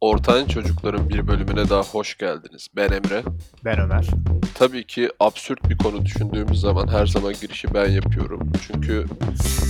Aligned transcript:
Ortağın 0.00 0.46
Çocukların 0.46 1.08
bir 1.08 1.26
bölümüne 1.26 1.68
daha 1.68 1.82
hoş 1.82 2.18
geldiniz. 2.18 2.68
Ben 2.76 2.90
Emre. 2.90 3.22
Ben 3.64 3.80
Ömer. 3.80 4.06
Tabii 4.54 4.86
ki 4.86 5.10
absürt 5.20 5.68
bir 5.70 5.78
konu 5.78 6.04
düşündüğümüz 6.04 6.60
zaman 6.60 6.88
her 6.88 7.06
zaman 7.06 7.34
girişi 7.40 7.74
ben 7.74 7.90
yapıyorum. 7.90 8.52
Çünkü 8.66 9.04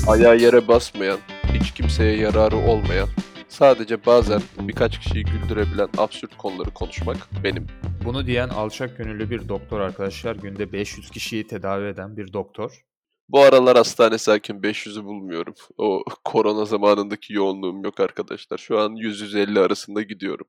ayağı 0.08 0.36
yere 0.36 0.68
basmayan, 0.68 1.18
hiç 1.54 1.74
kimseye 1.74 2.16
yararı 2.16 2.56
olmayan, 2.56 3.08
sadece 3.48 4.06
bazen 4.06 4.42
birkaç 4.60 4.98
kişiyi 4.98 5.24
güldürebilen 5.24 5.88
absürt 5.98 6.36
konuları 6.36 6.70
konuşmak 6.70 7.16
benim. 7.44 7.66
Bunu 8.04 8.26
diyen 8.26 8.48
alçak 8.48 8.98
gönüllü 8.98 9.30
bir 9.30 9.48
doktor 9.48 9.80
arkadaşlar. 9.80 10.36
Günde 10.36 10.72
500 10.72 11.10
kişiyi 11.10 11.46
tedavi 11.46 11.86
eden 11.86 12.16
bir 12.16 12.32
doktor. 12.32 12.84
Bu 13.32 13.40
aralar 13.40 13.76
hastane 13.76 14.18
sakin 14.18 14.62
500'ü 14.62 15.04
bulmuyorum. 15.04 15.54
O 15.78 16.04
korona 16.24 16.64
zamanındaki 16.64 17.32
yoğunluğum 17.32 17.84
yok 17.84 18.00
arkadaşlar. 18.00 18.58
Şu 18.58 18.78
an 18.78 18.96
100-150 18.96 19.60
arasında 19.60 20.02
gidiyorum. 20.02 20.46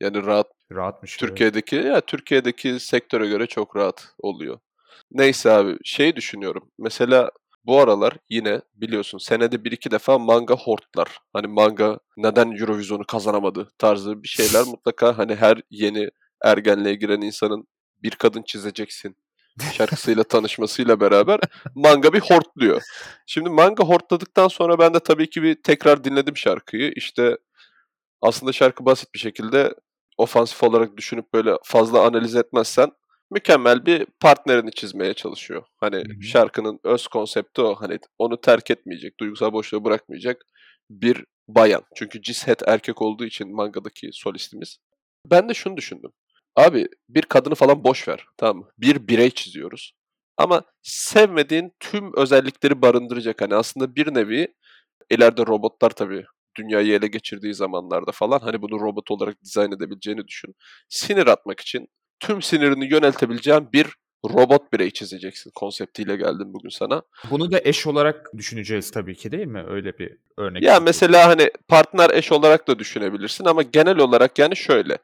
Yani 0.00 0.26
rahat 0.26 0.46
Rahatmış. 0.72 1.16
Türkiye'deki 1.16 1.76
ya 1.76 2.00
Türkiye'deki 2.00 2.80
sektöre 2.80 3.26
göre 3.26 3.46
çok 3.46 3.76
rahat 3.76 4.14
oluyor. 4.18 4.58
Neyse 5.10 5.50
abi 5.50 5.76
şey 5.84 6.16
düşünüyorum. 6.16 6.70
Mesela 6.78 7.30
bu 7.64 7.80
aralar 7.80 8.16
yine 8.28 8.60
biliyorsun 8.74 9.18
senede 9.18 9.64
bir 9.64 9.72
iki 9.72 9.90
defa 9.90 10.18
manga 10.18 10.54
hortlar. 10.54 11.18
Hani 11.32 11.46
manga 11.46 11.98
neden 12.16 12.52
Eurovision'u 12.52 13.04
kazanamadı 13.04 13.68
tarzı 13.78 14.22
bir 14.22 14.28
şeyler 14.28 14.64
mutlaka 14.66 15.18
hani 15.18 15.34
her 15.34 15.62
yeni 15.70 16.10
ergenliğe 16.44 16.94
giren 16.94 17.20
insanın 17.20 17.66
bir 18.02 18.10
kadın 18.10 18.42
çizeceksin 18.42 19.16
şarkısıyla 19.60 20.24
tanışmasıyla 20.24 21.00
beraber 21.00 21.40
manga 21.74 22.12
bir 22.12 22.20
hortluyor. 22.20 22.82
Şimdi 23.26 23.50
manga 23.50 23.84
hortladıktan 23.84 24.48
sonra 24.48 24.78
ben 24.78 24.94
de 24.94 25.00
tabii 25.00 25.30
ki 25.30 25.42
bir 25.42 25.62
tekrar 25.62 26.04
dinledim 26.04 26.36
şarkıyı. 26.36 26.92
İşte 26.96 27.36
aslında 28.22 28.52
şarkı 28.52 28.84
basit 28.84 29.14
bir 29.14 29.18
şekilde 29.18 29.74
ofansif 30.18 30.62
olarak 30.62 30.96
düşünüp 30.96 31.32
böyle 31.34 31.56
fazla 31.62 32.06
analiz 32.06 32.36
etmezsen 32.36 32.90
mükemmel 33.30 33.86
bir 33.86 34.06
partnerini 34.20 34.72
çizmeye 34.72 35.14
çalışıyor. 35.14 35.62
Hani 35.76 35.96
Hı 35.96 36.00
hı. 36.00 36.22
şarkının 36.22 36.80
öz 36.84 37.06
konsepti 37.06 37.62
o. 37.62 37.74
Hani 37.74 37.98
onu 38.18 38.40
terk 38.40 38.70
etmeyecek, 38.70 39.20
duygusal 39.20 39.52
boşluğu 39.52 39.84
bırakmayacak 39.84 40.42
bir 40.90 41.24
bayan. 41.48 41.82
Çünkü 41.94 42.22
cishet 42.22 42.68
erkek 42.68 43.02
olduğu 43.02 43.24
için 43.24 43.54
mangadaki 43.54 44.10
solistimiz. 44.12 44.78
Ben 45.30 45.48
de 45.48 45.54
şunu 45.54 45.76
düşündüm. 45.76 46.12
Abi 46.56 46.88
bir 47.08 47.22
kadını 47.22 47.54
falan 47.54 47.84
boş 47.84 48.08
ver. 48.08 48.26
Tamam 48.36 48.56
mı? 48.56 48.68
Bir 48.78 49.08
birey 49.08 49.30
çiziyoruz. 49.30 49.92
Ama 50.36 50.62
sevmediğin 50.82 51.72
tüm 51.80 52.16
özellikleri 52.16 52.82
barındıracak. 52.82 53.40
Hani 53.40 53.54
aslında 53.54 53.96
bir 53.96 54.14
nevi 54.14 54.54
ileride 55.10 55.46
robotlar 55.46 55.90
tabii 55.90 56.24
dünyayı 56.58 56.92
ele 56.92 57.06
geçirdiği 57.06 57.54
zamanlarda 57.54 58.12
falan 58.12 58.38
hani 58.38 58.62
bunu 58.62 58.80
robot 58.80 59.10
olarak 59.10 59.42
dizayn 59.44 59.72
edebileceğini 59.72 60.28
düşün. 60.28 60.54
Sinir 60.88 61.26
atmak 61.26 61.60
için 61.60 61.88
tüm 62.20 62.42
sinirini 62.42 62.92
yöneltebileceğin 62.92 63.72
bir 63.72 63.86
robot 64.24 64.72
birey 64.72 64.90
çizeceksin 64.90 65.50
konseptiyle 65.54 66.16
geldim 66.16 66.54
bugün 66.54 66.68
sana. 66.68 67.02
Bunu 67.30 67.52
da 67.52 67.60
eş 67.64 67.86
olarak 67.86 68.30
düşüneceğiz 68.36 68.90
tabii 68.90 69.14
ki 69.14 69.32
değil 69.32 69.46
mi? 69.46 69.64
Öyle 69.68 69.98
bir 69.98 70.16
örnek. 70.36 70.62
Ya 70.62 70.80
mesela 70.80 71.28
hani 71.28 71.50
partner 71.68 72.10
eş 72.10 72.32
olarak 72.32 72.68
da 72.68 72.78
düşünebilirsin 72.78 73.44
ama 73.44 73.62
genel 73.62 73.98
olarak 73.98 74.38
yani 74.38 74.56
şöyle. 74.56 74.98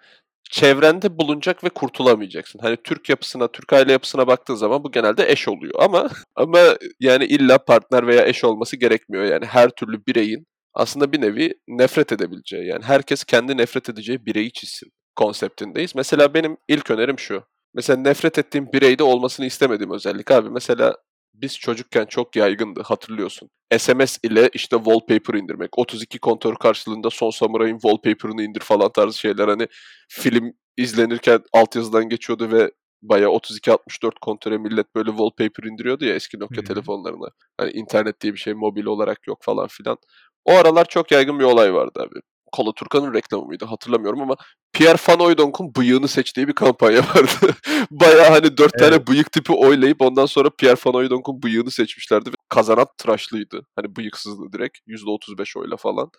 Çevrende 0.51 1.19
bulunacak 1.19 1.65
ve 1.65 1.69
kurtulamayacaksın. 1.69 2.59
Hani 2.59 2.77
Türk 2.85 3.09
yapısına, 3.09 3.49
Türk 3.53 3.73
aile 3.73 3.93
yapısına 3.93 4.27
baktığın 4.27 4.55
zaman 4.55 4.85
bu 4.85 4.93
genelde 4.93 5.33
eş 5.33 5.49
oluyor 5.49 5.75
ama 5.79 6.11
ama 6.37 6.61
yani 7.01 7.25
illa 7.25 7.59
partner 7.59 8.07
veya 8.07 8.27
eş 8.27 8.45
olması 8.45 8.77
gerekmiyor. 8.77 9.25
Yani 9.25 9.47
her 9.47 9.71
türlü 9.71 10.07
bireyin 10.07 10.47
aslında 10.75 11.13
bir 11.13 11.21
nevi 11.21 11.55
nefret 11.69 12.13
edebileceği 12.13 12.67
yani 12.67 12.85
herkes 12.85 13.25
kendi 13.25 13.57
nefret 13.57 13.89
edeceği 13.89 14.27
bireyi 14.27 14.53
çizsin 14.53 14.91
konseptindeyiz. 15.17 15.95
Mesela 15.95 16.35
benim 16.35 16.57
ilk 16.69 16.91
önerim 16.91 17.19
şu. 17.19 17.43
Mesela 17.75 18.01
nefret 18.01 18.39
ettiğim 18.39 18.73
bireyde 18.73 19.03
olmasını 19.03 19.47
istemediğim 19.47 19.93
özellik 19.93 20.31
abi. 20.31 20.51
Mesela 20.51 20.97
biz 21.43 21.59
çocukken 21.59 22.07
çok 22.07 22.37
yaygındı 22.37 22.83
hatırlıyorsun. 22.83 23.51
SMS 23.79 24.19
ile 24.23 24.51
işte 24.53 24.77
wallpaper 24.77 25.35
indirmek. 25.35 25.79
32 25.79 26.19
kontör 26.19 26.55
karşılığında 26.55 27.11
Son 27.11 27.31
Samurai'ın 27.31 27.79
wallpaper'ını 27.79 28.43
indir 28.43 28.61
falan 28.61 28.93
tarzı 28.93 29.19
şeyler. 29.19 29.49
Hani 29.49 29.67
film 30.09 30.53
izlenirken 30.77 31.41
altyazıdan 31.53 32.09
geçiyordu 32.09 32.53
ve 32.53 32.71
bayağı 33.03 33.31
32-64 33.31 34.11
kontöre 34.21 34.59
millet 34.59 34.95
böyle 34.95 35.11
wallpaper 35.11 35.65
indiriyordu 35.71 36.05
ya 36.05 36.15
eski 36.15 36.39
Nokia 36.39 36.63
hı. 36.63 36.65
telefonlarına. 36.65 37.29
Hani 37.59 37.71
internet 37.71 38.21
diye 38.21 38.33
bir 38.33 38.39
şey 38.39 38.55
mobil 38.55 38.85
olarak 38.85 39.27
yok 39.27 39.39
falan 39.43 39.67
filan. 39.67 39.99
O 40.45 40.53
aralar 40.53 40.85
çok 40.85 41.11
yaygın 41.11 41.39
bir 41.39 41.45
olay 41.45 41.75
vardı 41.75 42.01
abi. 42.03 42.21
Kola 42.53 42.73
Turkan'ın 42.73 43.15
reklamı 43.15 43.45
mıydı 43.47 43.65
hatırlamıyorum 43.65 44.21
ama 44.21 44.37
Pierre 44.73 44.99
Van 45.09 45.21
Hooydonk'un 45.21 45.75
bıyığını 45.75 46.09
seçtiği 46.09 46.49
bir 46.49 46.53
kampanya 46.53 46.99
vardı. 47.15 47.57
Bayağı 47.91 48.31
hani 48.31 48.57
dört 48.57 48.79
tane 48.79 48.95
Evet. 48.95 49.09
bıyık 49.09 49.33
tipi 49.33 49.53
oylayıp 49.53 50.03
ondan 50.03 50.27
sonra 50.27 50.51
Pierre 50.51 50.77
Van 50.87 50.93
Hooydonk'un 50.93 51.43
bıyığını 51.43 51.71
seçmişlerdi. 51.71 52.31
Ve 52.31 52.35
kazanan 52.49 52.87
tıraşlıydı. 52.99 53.61
Hani 53.77 53.97
bıyıksızdı 53.97 54.43
direkt. 54.53 54.79
%35 54.89 55.59
oyla 55.59 55.77
falan. 55.77 56.11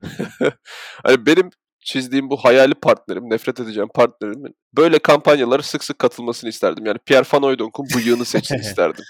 hani 1.04 1.26
benim 1.26 1.50
çizdiğim 1.84 2.30
bu 2.30 2.36
hayali 2.36 2.74
partnerim, 2.74 3.30
nefret 3.30 3.60
edeceğim 3.60 3.88
partnerimin 3.94 4.54
böyle 4.76 4.98
kampanyalara 4.98 5.62
sık 5.62 5.84
sık 5.84 5.98
katılmasını 5.98 6.50
isterdim. 6.50 6.86
Yani 6.86 6.98
Pierre 7.06 7.26
Van 7.32 7.42
Hooydonk'un 7.42 7.86
bıyığını 7.96 8.24
seçsin 8.24 8.58
isterdim. 8.60 9.04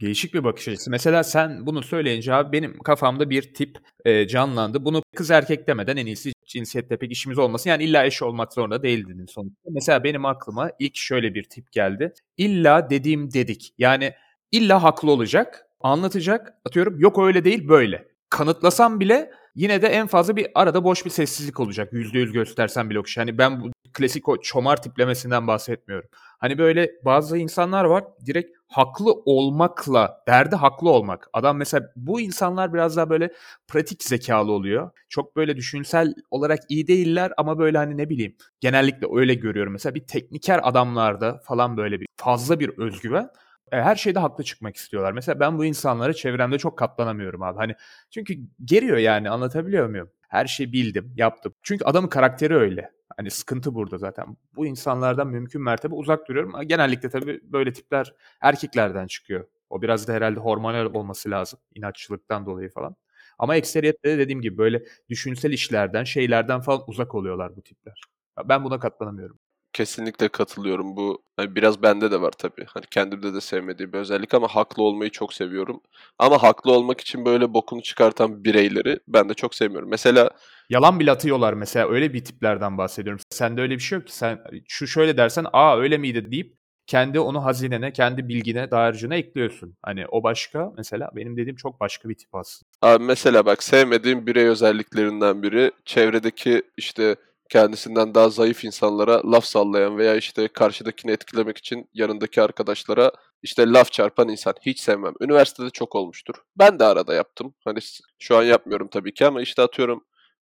Değişik 0.00 0.34
bir 0.34 0.44
bakış 0.44 0.68
açısı. 0.68 0.90
Mesela 0.90 1.24
sen 1.24 1.66
bunu 1.66 1.82
söyleyince 1.82 2.34
abi 2.34 2.52
benim 2.52 2.78
kafamda 2.78 3.30
bir 3.30 3.54
tip 3.54 3.78
e, 4.04 4.28
canlandı. 4.28 4.84
Bunu 4.84 5.02
kız 5.14 5.30
erkek 5.30 5.68
demeden 5.68 5.96
en 5.96 6.06
iyisi 6.06 6.32
cinsiyette 6.46 6.96
pek 6.96 7.12
işimiz 7.12 7.38
olmasın. 7.38 7.70
Yani 7.70 7.84
illa 7.84 8.06
eş 8.06 8.22
olmak 8.22 8.52
zorunda 8.52 8.82
değil 8.82 9.08
dedin 9.08 9.26
sonuçta. 9.26 9.70
Mesela 9.70 10.04
benim 10.04 10.24
aklıma 10.24 10.70
ilk 10.78 10.96
şöyle 10.96 11.34
bir 11.34 11.44
tip 11.44 11.72
geldi. 11.72 12.12
İlla 12.36 12.90
dediğim 12.90 13.32
dedik. 13.32 13.74
Yani 13.78 14.14
illa 14.52 14.82
haklı 14.82 15.10
olacak, 15.10 15.66
anlatacak. 15.80 16.54
Atıyorum 16.64 17.00
yok 17.00 17.18
öyle 17.18 17.44
değil 17.44 17.68
böyle. 17.68 18.08
Kanıtlasam 18.30 19.00
bile 19.00 19.30
yine 19.54 19.82
de 19.82 19.86
en 19.86 20.06
fazla 20.06 20.36
bir 20.36 20.46
arada 20.54 20.84
boş 20.84 21.04
bir 21.04 21.10
sessizlik 21.10 21.60
olacak. 21.60 21.92
Yüzde 21.92 22.18
yüz 22.18 22.32
göstersem 22.32 22.90
bile 22.90 22.98
o 22.98 23.02
kişi. 23.02 23.20
Hani 23.20 23.38
ben 23.38 23.60
bu 23.60 23.73
klasik 23.94 24.28
o 24.28 24.40
çomar 24.40 24.82
tiplemesinden 24.82 25.46
bahsetmiyorum. 25.46 26.08
Hani 26.38 26.58
böyle 26.58 26.90
bazı 27.04 27.38
insanlar 27.38 27.84
var 27.84 28.04
direkt 28.26 28.56
haklı 28.68 29.12
olmakla, 29.12 30.22
derdi 30.28 30.56
haklı 30.56 30.90
olmak. 30.90 31.28
Adam 31.32 31.56
mesela 31.56 31.92
bu 31.96 32.20
insanlar 32.20 32.74
biraz 32.74 32.96
daha 32.96 33.10
böyle 33.10 33.30
pratik 33.68 34.04
zekalı 34.04 34.52
oluyor. 34.52 34.90
Çok 35.08 35.36
böyle 35.36 35.56
düşünsel 35.56 36.14
olarak 36.30 36.58
iyi 36.68 36.86
değiller 36.86 37.32
ama 37.36 37.58
böyle 37.58 37.78
hani 37.78 37.96
ne 37.96 38.10
bileyim 38.10 38.36
genellikle 38.60 39.06
öyle 39.14 39.34
görüyorum. 39.34 39.72
Mesela 39.72 39.94
bir 39.94 40.06
tekniker 40.06 40.60
adamlarda 40.62 41.40
falan 41.44 41.76
böyle 41.76 42.00
bir 42.00 42.06
fazla 42.16 42.60
bir 42.60 42.78
özgüven. 42.78 43.28
E, 43.72 43.76
Her 43.82 43.96
şeyde 43.96 44.18
haklı 44.18 44.44
çıkmak 44.44 44.76
istiyorlar. 44.76 45.12
Mesela 45.12 45.40
ben 45.40 45.58
bu 45.58 45.64
insanlara 45.64 46.12
çevremde 46.12 46.58
çok 46.58 46.78
katlanamıyorum 46.78 47.42
abi. 47.42 47.58
Hani 47.58 47.74
çünkü 48.10 48.34
geriyor 48.64 48.96
yani 48.96 49.30
anlatabiliyor 49.30 49.88
muyum? 49.88 50.10
Her 50.28 50.46
şeyi 50.46 50.72
bildim, 50.72 51.12
yaptım. 51.16 51.54
Çünkü 51.62 51.84
adamın 51.84 52.08
karakteri 52.08 52.56
öyle. 52.56 52.90
Hani 53.16 53.30
sıkıntı 53.30 53.74
burada 53.74 53.98
zaten. 53.98 54.36
Bu 54.56 54.66
insanlardan 54.66 55.28
mümkün 55.28 55.62
mertebe 55.62 55.94
uzak 55.94 56.28
duruyorum. 56.28 56.52
Genellikle 56.68 57.08
tabii 57.08 57.40
böyle 57.44 57.72
tipler 57.72 58.14
erkeklerden 58.40 59.06
çıkıyor. 59.06 59.46
O 59.70 59.82
biraz 59.82 60.08
da 60.08 60.12
herhalde 60.12 60.40
hormonal 60.40 60.86
olması 60.94 61.30
lazım. 61.30 61.58
inatçılıktan 61.74 62.46
dolayı 62.46 62.70
falan. 62.70 62.96
Ama 63.38 63.56
ekseriyette 63.56 64.08
de 64.10 64.18
dediğim 64.18 64.40
gibi 64.40 64.58
böyle 64.58 64.84
düşünsel 65.08 65.52
işlerden, 65.52 66.04
şeylerden 66.04 66.60
falan 66.60 66.82
uzak 66.86 67.14
oluyorlar 67.14 67.56
bu 67.56 67.62
tipler. 67.62 68.00
Ben 68.48 68.64
buna 68.64 68.78
katlanamıyorum. 68.78 69.38
Kesinlikle 69.74 70.28
katılıyorum. 70.28 70.96
Bu 70.96 71.22
hani 71.36 71.54
biraz 71.54 71.82
bende 71.82 72.10
de 72.10 72.20
var 72.20 72.32
tabii. 72.38 72.64
Hani 72.68 72.84
kendimde 72.90 73.34
de 73.34 73.40
sevmediğim 73.40 73.92
bir 73.92 73.98
özellik 73.98 74.34
ama 74.34 74.48
haklı 74.48 74.82
olmayı 74.82 75.10
çok 75.10 75.34
seviyorum. 75.34 75.80
Ama 76.18 76.42
haklı 76.42 76.72
olmak 76.72 77.00
için 77.00 77.24
böyle 77.24 77.54
bokunu 77.54 77.82
çıkartan 77.82 78.44
bireyleri 78.44 78.98
ben 79.08 79.28
de 79.28 79.34
çok 79.34 79.54
sevmiyorum. 79.54 79.90
Mesela 79.90 80.30
Yalan 80.70 81.00
bile 81.00 81.10
atıyorlar 81.10 81.52
mesela 81.52 81.88
öyle 81.90 82.12
bir 82.12 82.24
tiplerden 82.24 82.78
bahsediyorum. 82.78 83.20
Sende 83.30 83.60
öyle 83.60 83.74
bir 83.74 83.80
şey 83.80 83.98
yok 83.98 84.06
ki 84.06 84.16
sen 84.16 84.38
şu 84.68 84.86
şöyle 84.86 85.16
dersen 85.16 85.46
aa 85.52 85.78
öyle 85.78 85.98
miydi 85.98 86.32
deyip 86.32 86.56
kendi 86.86 87.20
onu 87.20 87.44
hazinene, 87.44 87.92
kendi 87.92 88.28
bilgine, 88.28 88.70
dağarcığına 88.70 89.14
ekliyorsun. 89.14 89.76
Hani 89.82 90.06
o 90.06 90.22
başka 90.22 90.72
mesela 90.76 91.10
benim 91.16 91.36
dediğim 91.36 91.56
çok 91.56 91.80
başka 91.80 92.08
bir 92.08 92.14
tip 92.14 92.34
aslında. 92.34 92.68
Abi 92.82 93.04
mesela 93.04 93.46
bak 93.46 93.62
sevmediğim 93.62 94.26
birey 94.26 94.46
özelliklerinden 94.46 95.42
biri 95.42 95.70
çevredeki 95.84 96.62
işte 96.76 97.16
kendisinden 97.50 98.14
daha 98.14 98.28
zayıf 98.28 98.64
insanlara 98.64 99.32
laf 99.32 99.44
sallayan 99.44 99.98
veya 99.98 100.16
işte 100.16 100.48
karşıdakini 100.48 101.12
etkilemek 101.12 101.58
için 101.58 101.88
yanındaki 101.94 102.42
arkadaşlara 102.42 103.12
işte 103.42 103.66
laf 103.72 103.92
çarpan 103.92 104.28
insan. 104.28 104.54
Hiç 104.66 104.80
sevmem. 104.80 105.14
Üniversitede 105.20 105.70
çok 105.70 105.94
olmuştur. 105.94 106.34
Ben 106.58 106.78
de 106.78 106.84
arada 106.84 107.14
yaptım. 107.14 107.54
Hani 107.64 107.78
şu 108.18 108.36
an 108.36 108.42
yapmıyorum 108.42 108.88
tabii 108.88 109.14
ki 109.14 109.26
ama 109.26 109.42
işte 109.42 109.62
atıyorum 109.62 110.04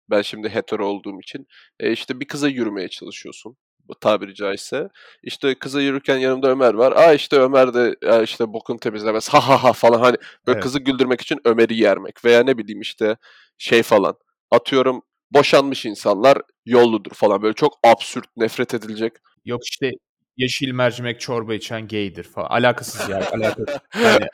ben 0.09 0.21
şimdi 0.21 0.49
hetero 0.49 0.85
olduğum 0.87 1.19
için 1.19 1.47
e 1.79 1.91
işte 1.91 2.19
bir 2.19 2.25
kıza 2.27 2.47
yürümeye 2.49 2.87
çalışıyorsun. 2.89 3.57
Tabiri 4.01 4.35
caizse. 4.35 4.89
İşte 5.23 5.55
kıza 5.55 5.81
yürürken 5.81 6.17
yanımda 6.17 6.49
Ömer 6.49 6.73
var. 6.73 6.91
Aa 6.91 7.13
işte 7.13 7.39
Ömer 7.39 7.73
de 7.73 7.95
"Ya 8.03 8.21
işte 8.23 8.53
bokunu 8.53 8.79
temizlemez. 8.79 9.29
Ha 9.29 9.47
ha 9.49 9.63
ha 9.63 9.73
falan 9.73 9.99
hani 9.99 10.17
Böyle 10.47 10.55
Evet. 10.57 10.63
kızı 10.63 10.79
güldürmek 10.79 11.21
için 11.21 11.39
Ömer'i 11.45 11.75
yermek 11.75 12.25
veya 12.25 12.43
ne 12.43 12.57
bileyim 12.57 12.81
işte 12.81 13.17
şey 13.57 13.83
falan. 13.83 14.15
Atıyorum 14.51 15.01
boşanmış 15.31 15.85
insanlar 15.85 16.37
yolludur 16.65 17.11
falan 17.13 17.41
böyle 17.41 17.53
çok 17.53 17.79
absürt 17.83 18.37
nefret 18.37 18.73
edilecek. 18.73 19.13
Yok 19.45 19.61
işte 19.65 19.91
yeşil 20.37 20.71
mercimek 20.71 21.19
çorba 21.19 21.53
içen 21.53 21.87
gaydir 21.87 22.23
falan. 22.23 22.47
Alakasız 22.47 23.09
yani. 23.09 23.25
Alakasız. 23.33 23.79
Yani? 24.03 24.27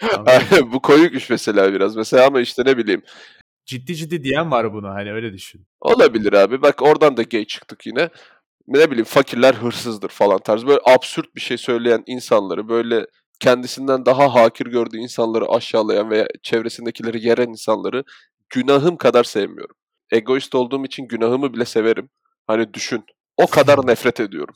Bu 0.72 0.82
koyukmuş 0.82 1.30
mesela 1.30 1.74
biraz. 1.74 1.96
Mesela 1.96 2.28
ama 2.28 2.42
işte 2.42 2.64
ne 2.66 2.78
bileyim 2.78 3.02
Ciddi 3.66 3.96
ciddi 3.96 4.24
diyen 4.24 4.52
var 4.52 4.74
buna 4.74 4.94
hani 4.94 5.14
öyle 5.14 5.34
düşün. 5.34 5.68
olabilir 5.82 6.34
abi. 6.34 6.62
Bak 6.62 6.82
oradan 6.82 7.18
da 7.18 7.24
gay 7.24 7.46
çıktık 7.46 7.86
yine. 7.86 8.10
Ne 8.68 8.92
bileyim 8.92 9.06
fakirler 9.06 9.54
hırsızdır 9.54 10.10
falan 10.10 10.40
tarzı 10.40 10.68
böyle 10.68 10.80
absürt 10.86 11.36
bir 11.36 11.42
şey 11.42 11.58
söyleyen 11.58 12.04
insanları 12.08 12.70
böyle 12.70 13.06
kendisinden 13.40 14.06
daha 14.06 14.36
hakir 14.36 14.66
gördüğü 14.66 14.98
insanları 14.98 15.46
aşağılayan 15.50 16.10
veya 16.10 16.28
çevresindekileri 16.44 17.28
yeren 17.28 17.50
insanları 17.50 18.04
günahım 18.50 18.98
kadar 18.98 19.24
sevmiyorum. 19.24 19.76
Egoist 20.12 20.56
olduğum 20.56 20.86
için 20.86 21.08
günahımı 21.08 21.54
bile 21.54 21.66
severim. 21.66 22.10
Hani 22.48 22.74
düşün. 22.74 23.06
O 23.38 23.48
kadar 23.48 23.78
nefret 23.88 24.20
ediyorum. 24.20 24.56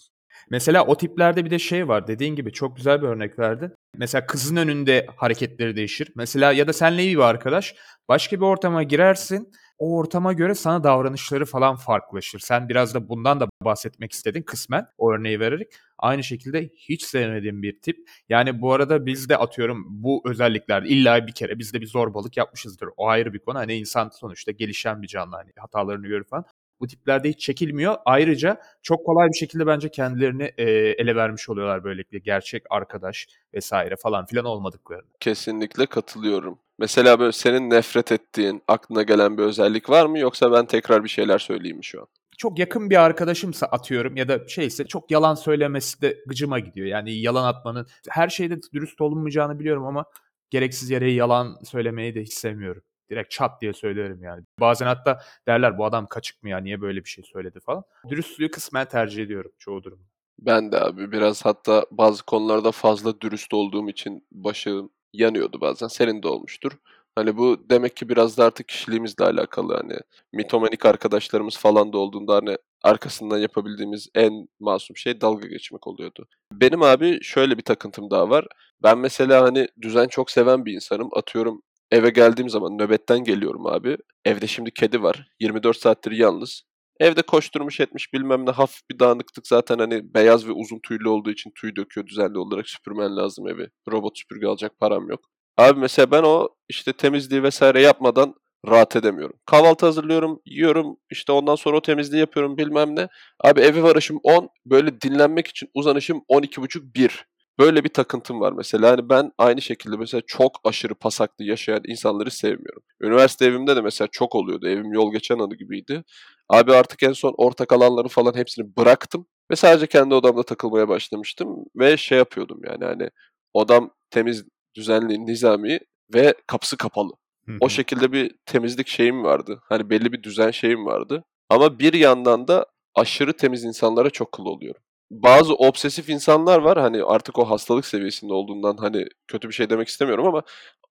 Mesela 0.50 0.86
o 0.86 0.98
tiplerde 0.98 1.46
bir 1.46 1.50
de 1.50 1.60
şey 1.60 1.88
var. 1.88 2.08
Dediğin 2.08 2.36
gibi 2.36 2.52
çok 2.52 2.78
güzel 2.78 3.02
bir 3.02 3.08
örnek 3.08 3.40
verdin. 3.40 3.74
Mesela 3.98 4.26
kızın 4.26 4.56
önünde 4.56 5.08
hareketleri 5.16 5.76
değişir. 5.76 6.12
Mesela 6.16 6.52
ya 6.52 6.68
da 6.68 6.74
senle 6.74 7.04
iyi 7.04 7.18
bir 7.18 7.22
arkadaş. 7.22 7.76
Başka 8.10 8.36
bir 8.36 8.42
ortama 8.42 8.84
girersin. 8.84 9.52
O 9.78 9.98
ortama 9.98 10.34
göre 10.34 10.56
sana 10.56 10.84
davranışları 10.84 11.46
falan 11.46 11.76
farklılaşır. 11.76 12.40
Sen 12.40 12.70
biraz 12.70 12.94
da 12.94 13.10
bundan 13.10 13.40
da 13.40 13.48
bahsetmek 13.62 14.12
istedin 14.12 14.42
kısmen 14.42 14.86
o 14.98 15.12
örneği 15.14 15.40
vererek. 15.40 15.68
Aynı 15.98 16.24
şekilde 16.24 16.70
hiç 16.76 17.04
sevmediğim 17.04 17.62
bir 17.62 17.82
tip. 17.82 18.10
Yani 18.30 18.62
bu 18.62 18.74
arada 18.74 19.06
biz 19.06 19.30
de 19.30 19.38
atıyorum 19.38 19.86
bu 19.90 20.22
özellikler 20.26 20.84
illa 20.84 21.28
bir 21.28 21.32
kere 21.32 21.60
biz 21.60 21.74
de 21.74 21.82
bir 21.82 21.88
zorbalık 21.88 22.38
yapmışızdır. 22.38 22.90
O 22.98 23.08
ayrı 23.08 23.34
bir 23.34 23.40
konu. 23.40 23.58
Hani 23.58 23.76
insan 23.76 24.10
sonuçta 24.10 24.52
gelişen 24.52 25.02
bir 25.02 25.08
canlı. 25.08 25.36
Hani 25.36 25.52
hatalarını 25.58 26.08
görür 26.08 26.24
falan. 26.24 26.46
Bu 26.80 26.88
tiplerde 26.88 27.30
hiç 27.30 27.40
çekilmiyor. 27.40 27.96
Ayrıca 28.06 28.62
çok 28.82 29.06
kolay 29.06 29.28
bir 29.28 29.38
şekilde 29.38 29.68
bence 29.68 29.90
kendilerini 29.90 30.52
e, 30.58 30.64
ele 30.72 31.16
vermiş 31.16 31.50
oluyorlar 31.50 31.84
böylelikle. 31.84 32.20
Gerçek 32.20 32.64
arkadaş 32.70 33.28
vesaire 33.54 33.96
falan 33.96 34.26
filan 34.26 34.46
olmadıklarını. 34.46 35.08
Kesinlikle 35.20 35.86
katılıyorum. 35.86 36.60
Mesela 36.80 37.20
böyle 37.20 37.32
senin 37.32 37.70
nefret 37.70 38.12
ettiğin, 38.12 38.64
aklına 38.68 39.04
gelen 39.04 39.38
bir 39.38 39.44
özellik 39.44 39.90
var 39.90 40.06
mı 40.06 40.20
yoksa 40.20 40.52
ben 40.52 40.66
tekrar 40.66 41.04
bir 41.04 41.10
şeyler 41.10 41.40
söyleyeyim 41.40 41.78
mi 41.78 41.86
şu 41.86 42.02
an? 42.02 42.08
Çok 42.38 42.60
yakın 42.60 42.90
bir 42.90 43.04
arkadaşımsa 43.04 43.66
atıyorum 43.66 44.18
ya 44.18 44.28
da 44.28 44.48
şeyse 44.48 44.88
çok 44.88 45.12
yalan 45.12 45.36
söylemesi 45.36 46.02
de 46.02 46.24
gıcıma 46.28 46.60
gidiyor. 46.60 46.88
Yani 46.88 47.14
yalan 47.14 47.48
atmanın 47.48 47.88
her 48.10 48.30
şeyde 48.30 48.60
dürüst 48.74 49.02
olunmayacağını 49.02 49.60
biliyorum 49.60 49.86
ama 49.86 50.06
gereksiz 50.50 50.90
yere 50.90 51.12
yalan 51.12 51.58
söylemeyi 51.64 52.16
de 52.16 52.22
hiç 52.22 52.34
sevmiyorum. 52.34 52.82
Direkt 53.10 53.32
çat 53.32 53.62
diye 53.62 53.74
söylerim 53.74 54.24
yani. 54.24 54.44
Bazen 54.60 54.86
hatta 54.86 55.22
derler 55.48 55.78
bu 55.78 55.86
adam 55.86 56.08
kaçık 56.08 56.44
mı 56.44 56.50
ya 56.50 56.58
niye 56.58 56.82
böyle 56.82 57.04
bir 57.04 57.10
şey 57.10 57.24
söyledi 57.24 57.60
falan. 57.60 57.84
Dürüstlüğü 58.10 58.52
kısmen 58.52 58.88
tercih 58.88 59.24
ediyorum 59.24 59.52
çoğu 59.60 59.84
durumda. 59.84 60.04
Ben 60.40 60.72
de 60.72 60.80
abi 60.80 61.12
biraz 61.12 61.46
hatta 61.46 61.86
bazı 61.92 62.26
konularda 62.26 62.72
fazla 62.72 63.22
dürüst 63.22 63.54
olduğum 63.54 63.90
için 63.90 64.28
başım 64.32 64.90
yanıyordu 65.14 65.62
bazen. 65.62 65.88
Senin 65.88 66.24
de 66.24 66.28
olmuştur. 66.28 66.72
Hani 67.18 67.38
bu 67.38 67.70
demek 67.70 67.96
ki 67.96 68.10
biraz 68.10 68.38
da 68.38 68.46
artık 68.46 68.68
kişiliğimizle 68.68 69.26
alakalı 69.26 69.76
hani 69.76 69.98
mitomanik 70.34 70.86
arkadaşlarımız 70.86 71.58
falan 71.58 71.94
da 71.94 71.98
olduğunda 71.98 72.36
hani 72.36 72.58
arkasından 72.84 73.38
yapabildiğimiz 73.38 74.10
en 74.16 74.48
masum 74.60 74.98
şey 74.98 75.22
dalga 75.22 75.48
geçmek 75.48 75.88
oluyordu. 75.88 76.28
Benim 76.52 76.82
abi 76.82 77.20
şöyle 77.22 77.58
bir 77.58 77.64
takıntım 77.64 78.12
daha 78.12 78.30
var. 78.30 78.46
Ben 78.84 78.98
mesela 78.98 79.42
hani 79.42 79.68
düzen 79.82 80.08
çok 80.08 80.32
seven 80.32 80.66
bir 80.66 80.74
insanım. 80.74 81.10
Atıyorum 81.14 81.62
eve 81.92 82.10
geldiğim 82.10 82.50
zaman 82.50 82.78
nöbetten 82.78 83.24
geliyorum 83.24 83.66
abi. 83.68 83.98
Evde 84.26 84.48
şimdi 84.48 84.72
kedi 84.72 85.04
var. 85.04 85.28
24 85.40 85.78
saattir 85.78 86.12
yalnız. 86.12 86.64
Evde 87.00 87.22
koşturmuş 87.22 87.80
etmiş 87.80 88.14
bilmem 88.14 88.46
ne 88.46 88.52
hafif 88.52 88.82
bir 88.92 89.00
dağınıklık 89.00 89.48
zaten 89.48 89.80
hani 89.80 90.14
beyaz 90.14 90.48
ve 90.48 90.52
uzun 90.52 90.80
tüylü 90.80 91.10
olduğu 91.10 91.32
için 91.32 91.52
tüy 91.62 91.76
döküyor 91.76 92.08
düzenli 92.08 92.38
olarak 92.38 92.70
süpürmen 92.70 93.16
lazım 93.16 93.48
evi. 93.48 93.70
Robot 93.92 94.18
süpürge 94.18 94.48
alacak 94.48 94.80
param 94.80 95.10
yok. 95.10 95.30
Abi 95.58 95.80
mesela 95.80 96.12
ben 96.12 96.24
o 96.24 96.50
işte 96.70 96.94
temizliği 96.94 97.44
vesaire 97.44 97.82
yapmadan 97.82 98.36
rahat 98.68 98.96
edemiyorum. 98.96 99.36
Kahvaltı 99.46 99.86
hazırlıyorum, 99.86 100.42
yiyorum, 100.46 100.98
işte 101.10 101.32
ondan 101.32 101.56
sonra 101.56 101.78
o 101.78 101.82
temizliği 101.82 102.20
yapıyorum 102.20 102.58
bilmem 102.58 102.96
ne. 102.96 103.08
Abi 103.44 103.62
eve 103.62 103.84
varışım 103.84 104.20
10, 104.24 104.50
böyle 104.66 105.02
dinlenmek 105.02 105.48
için 105.48 105.70
uzanışım 105.74 106.22
12.30-1. 106.28 107.26
Böyle 107.60 107.84
bir 107.84 107.90
takıntım 107.90 108.40
var 108.42 108.52
mesela. 108.52 108.92
Hani 108.92 109.10
ben 109.10 109.32
aynı 109.38 109.62
şekilde 109.62 109.98
mesela 109.98 110.22
çok 110.28 110.60
aşırı 110.64 110.96
pasaklı 110.96 111.46
yaşayan 111.46 111.82
insanları 111.88 112.32
sevmiyorum. 112.32 112.84
Üniversite 113.02 113.46
evimde 113.46 113.76
de 113.76 113.82
mesela 113.82 114.08
çok 114.12 114.36
oluyordu. 114.36 114.68
Evim 114.68 114.94
yol 114.94 115.12
geçen 115.12 115.40
anı 115.40 115.56
gibiydi. 115.56 116.04
Abi 116.50 116.74
artık 116.74 117.04
en 117.04 117.14
son 117.14 117.34
ortak 117.38 117.74
alanları 117.74 118.08
falan 118.08 118.36
hepsini 118.36 118.76
bıraktım. 118.78 119.28
Ve 119.52 119.56
sadece 119.56 119.88
kendi 119.88 120.14
odamda 120.16 120.44
takılmaya 120.44 120.88
başlamıştım. 120.90 121.56
Ve 121.76 121.98
şey 121.98 122.18
yapıyordum 122.18 122.62
yani 122.70 122.86
hani 122.86 123.10
odam 123.54 123.92
temiz, 124.12 124.46
düzenli, 124.78 125.26
nizami 125.26 125.80
ve 126.14 126.34
kapısı 126.48 126.78
kapalı. 126.78 127.12
Hı 127.46 127.58
O 127.60 127.70
şekilde 127.70 128.12
bir 128.12 128.36
temizlik 128.46 128.88
şeyim 128.88 129.24
vardı. 129.24 129.60
Hani 129.64 129.90
belli 129.90 130.12
bir 130.12 130.24
düzen 130.24 130.52
şeyim 130.52 130.86
vardı. 130.86 131.24
Ama 131.50 131.80
bir 131.80 131.94
yandan 131.94 132.48
da 132.48 132.66
aşırı 132.96 133.34
temiz 133.38 133.64
insanlara 133.64 134.10
çok 134.10 134.32
kıl 134.32 134.46
oluyorum. 134.46 134.82
Bazı 135.12 135.54
obsesif 135.54 136.10
insanlar 136.10 136.60
var 136.60 136.78
hani 136.78 137.04
artık 137.04 137.40
o 137.40 137.50
hastalık 137.50 137.86
seviyesinde 137.86 138.34
olduğundan 138.34 138.78
hani 138.78 139.06
kötü 139.28 139.48
bir 139.48 139.54
şey 139.54 139.70
demek 139.70 139.88
istemiyorum 139.88 140.28
ama 140.28 140.44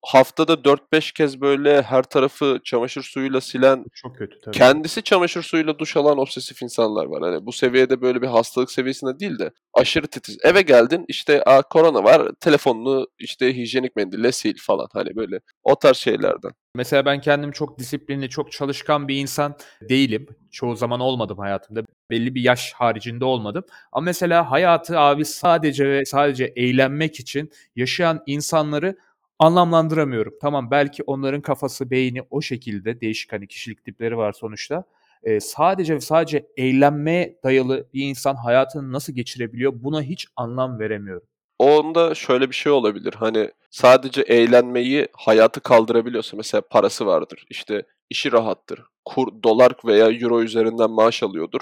haftada 0.03 0.53
4-5 0.65 1.13
kez 1.15 1.41
böyle 1.41 1.83
her 1.83 2.03
tarafı 2.03 2.61
çamaşır 2.65 3.03
suyuyla 3.03 3.41
silen 3.41 3.85
çok 3.95 4.17
kötü 4.17 4.41
tabii. 4.41 4.57
kendisi 4.57 5.03
çamaşır 5.03 5.43
suyuyla 5.43 5.79
duş 5.79 5.97
alan 5.97 6.19
obsesif 6.19 6.63
insanlar 6.63 7.07
var. 7.07 7.23
Hani 7.23 7.47
bu 7.47 7.53
seviyede 7.53 8.01
böyle 8.01 8.23
bir 8.23 8.27
hastalık 8.27 8.71
seviyesinde 8.71 9.19
değil 9.19 9.39
de 9.39 9.51
aşırı 9.75 10.07
titiz. 10.07 10.39
Eve 10.43 10.63
geldin 10.63 11.05
işte 11.09 11.43
Aa, 11.47 11.63
korona 11.63 12.05
var 12.05 12.31
telefonunu 12.41 13.07
işte 13.19 13.57
hijyenik 13.57 13.97
mendille 13.97 14.33
sil 14.39 14.57
falan 14.61 14.89
hani 14.93 15.17
böyle 15.17 15.41
o 15.63 15.79
tarz 15.79 15.97
şeylerden. 15.97 16.51
Mesela 16.77 17.05
ben 17.05 17.21
kendim 17.21 17.51
çok 17.51 17.79
disiplinli, 17.79 18.29
çok 18.29 18.53
çalışkan 18.53 19.09
bir 19.09 19.17
insan 19.17 19.57
değilim. 19.83 20.27
Çoğu 20.51 20.77
zaman 20.77 21.01
olmadım 21.01 21.39
hayatımda. 21.39 21.83
Belli 22.11 22.35
bir 22.35 22.41
yaş 22.41 22.73
haricinde 22.73 23.25
olmadım. 23.25 23.65
Ama 23.93 24.05
mesela 24.05 24.51
hayatı 24.51 24.99
abi 24.99 25.25
sadece 25.25 25.89
ve 25.89 26.05
sadece 26.05 26.45
eğlenmek 26.45 27.21
için 27.21 27.51
yaşayan 27.77 28.23
insanları 28.27 28.97
anlamlandıramıyorum. 29.39 30.35
Tamam 30.41 30.71
belki 30.71 31.03
onların 31.03 31.41
kafası, 31.41 31.91
beyni 31.91 32.23
o 32.31 32.43
şekilde 32.43 33.01
değişik 33.01 33.33
hani 33.33 33.47
kişilik 33.47 33.85
tipleri 33.85 34.17
var 34.17 34.33
sonuçta. 34.33 34.85
Ee, 35.23 35.41
sadece 35.41 35.95
ve 35.95 36.01
sadece 36.01 36.47
eğlenmeye 36.57 37.39
dayalı 37.45 37.89
bir 37.95 38.03
insan 38.09 38.35
hayatını 38.35 38.93
nasıl 38.93 39.13
geçirebiliyor 39.13 39.73
buna 39.77 40.03
hiç 40.03 40.27
anlam 40.37 40.79
veremiyorum. 40.79 41.27
Onda 41.59 42.15
şöyle 42.15 42.51
bir 42.51 42.55
şey 42.55 42.73
olabilir. 42.73 43.15
Hani 43.15 43.51
sadece 43.71 44.23
eğlenmeyi 44.23 45.09
hayatı 45.17 45.61
kaldırabiliyorsa 45.61 46.37
mesela 46.37 46.61
parası 46.71 47.07
vardır. 47.07 47.47
işte 47.51 47.83
işi 48.11 48.33
rahattır. 48.33 48.83
Kur, 49.05 49.29
dolar 49.43 49.73
veya 49.85 50.11
euro 50.11 50.43
üzerinden 50.43 50.91
maaş 50.91 51.23
alıyordur. 51.23 51.61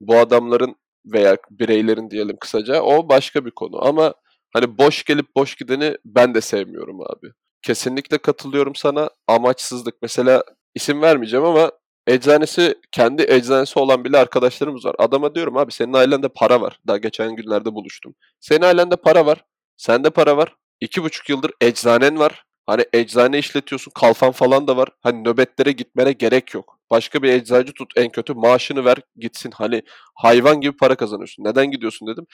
Bu 0.00 0.16
adamların 0.16 0.76
veya 1.06 1.36
bireylerin 1.50 2.10
diyelim 2.10 2.36
kısaca 2.40 2.82
o 2.82 3.08
başka 3.08 3.44
bir 3.44 3.50
konu. 3.50 3.84
Ama 3.86 4.14
hani 4.52 4.78
boş 4.78 5.04
gelip 5.04 5.36
boş 5.36 5.54
gideni 5.54 5.96
ben 6.04 6.34
de 6.34 6.40
sevmiyorum 6.40 7.00
abi. 7.00 7.32
Kesinlikle 7.62 8.18
katılıyorum 8.18 8.74
sana. 8.74 9.10
Amaçsızlık. 9.28 9.94
Mesela 10.02 10.44
isim 10.74 11.02
vermeyeceğim 11.02 11.44
ama 11.44 11.72
eczanesi 12.06 12.74
kendi 12.92 13.22
eczanesi 13.28 13.78
olan 13.78 14.04
bile 14.04 14.18
arkadaşlarımız 14.18 14.84
var. 14.84 14.94
Adama 14.98 15.34
diyorum 15.34 15.56
abi 15.56 15.72
senin 15.72 15.92
ailende 15.92 16.28
para 16.28 16.60
var. 16.60 16.80
Daha 16.86 16.96
geçen 16.96 17.36
günlerde 17.36 17.74
buluştum. 17.74 18.14
Senin 18.40 18.62
ailende 18.62 18.96
para 18.96 19.26
var. 19.26 19.44
Sende 19.76 20.10
para 20.10 20.36
var. 20.36 20.56
İki 20.80 21.02
buçuk 21.02 21.28
yıldır 21.28 21.50
eczanen 21.60 22.18
var. 22.18 22.44
Hani 22.66 22.84
eczane 22.92 23.38
işletiyorsun. 23.38 23.92
Kalfan 23.94 24.32
falan 24.32 24.68
da 24.68 24.76
var. 24.76 24.88
Hani 25.02 25.24
nöbetlere 25.24 25.72
gitmene 25.72 26.12
gerek 26.12 26.54
yok. 26.54 26.78
Başka 26.90 27.22
bir 27.22 27.32
eczacı 27.32 27.72
tut 27.72 27.92
en 27.96 28.10
kötü 28.10 28.34
maaşını 28.34 28.84
ver 28.84 28.98
gitsin. 29.16 29.50
Hani 29.54 29.82
hayvan 30.14 30.60
gibi 30.60 30.76
para 30.76 30.94
kazanıyorsun. 30.94 31.44
Neden 31.44 31.70
gidiyorsun 31.70 32.08
dedim. 32.08 32.26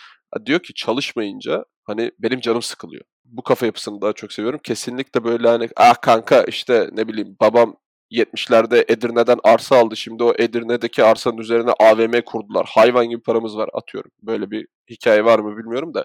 Diyor 0.46 0.60
ki 0.60 0.74
çalışmayınca 0.74 1.64
hani 1.84 2.10
benim 2.18 2.40
canım 2.40 2.62
sıkılıyor. 2.62 3.04
Bu 3.24 3.42
kafa 3.42 3.66
yapısını 3.66 4.00
daha 4.02 4.12
çok 4.12 4.32
seviyorum. 4.32 4.60
Kesinlikle 4.64 5.24
böyle 5.24 5.48
hani 5.48 5.68
ah 5.76 5.94
kanka 6.02 6.42
işte 6.42 6.88
ne 6.92 7.08
bileyim 7.08 7.36
babam 7.40 7.76
70'lerde 8.12 8.84
Edirne'den 8.88 9.38
arsa 9.44 9.76
aldı. 9.76 9.96
Şimdi 9.96 10.22
o 10.24 10.34
Edirne'deki 10.38 11.04
arsanın 11.04 11.38
üzerine 11.38 11.70
AVM 11.80 12.20
kurdular. 12.26 12.66
Hayvan 12.74 13.06
gibi 13.10 13.22
paramız 13.22 13.56
var 13.56 13.68
atıyorum. 13.74 14.10
Böyle 14.22 14.50
bir 14.50 14.66
hikaye 14.90 15.24
var 15.24 15.38
mı 15.38 15.56
bilmiyorum 15.56 15.94
da. 15.94 16.04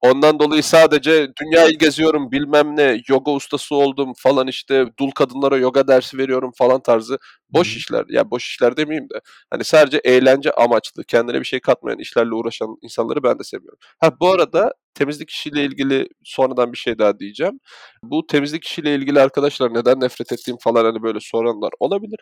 Ondan 0.00 0.38
dolayı 0.38 0.62
sadece 0.62 1.28
dünyayı 1.42 1.78
geziyorum 1.78 2.32
bilmem 2.32 2.76
ne 2.76 3.00
yoga 3.08 3.32
ustası 3.32 3.74
oldum 3.74 4.12
falan 4.16 4.46
işte 4.46 4.86
dul 4.98 5.10
kadınlara 5.10 5.56
yoga 5.56 5.88
dersi 5.88 6.18
veriyorum 6.18 6.50
falan 6.58 6.82
tarzı 6.82 7.18
boş 7.50 7.74
Hı. 7.74 7.78
işler. 7.78 8.04
Ya 8.08 8.30
boş 8.30 8.46
işler 8.48 8.76
demeyeyim 8.76 9.10
de 9.10 9.20
hani 9.50 9.64
sadece 9.64 9.98
eğlence 9.98 10.50
amaçlı 10.50 11.04
kendine 11.04 11.40
bir 11.40 11.44
şey 11.44 11.60
katmayan 11.60 11.98
işlerle 11.98 12.34
uğraşan 12.34 12.76
insanları 12.82 13.22
ben 13.22 13.38
de 13.38 13.44
seviyorum. 13.44 13.78
Ha 14.00 14.20
bu 14.20 14.32
arada 14.32 14.72
temizlik 14.94 15.30
işiyle 15.30 15.64
ilgili 15.64 16.08
sonradan 16.24 16.72
bir 16.72 16.78
şey 16.78 16.98
daha 16.98 17.18
diyeceğim. 17.18 17.60
Bu 18.02 18.26
temizlik 18.26 18.64
işiyle 18.64 18.94
ilgili 18.94 19.20
arkadaşlar 19.20 19.74
neden 19.74 20.00
nefret 20.00 20.32
ettiğim 20.32 20.58
falan 20.60 20.84
hani 20.84 21.02
böyle 21.02 21.18
soranlar 21.20 21.70
olabilir. 21.80 22.20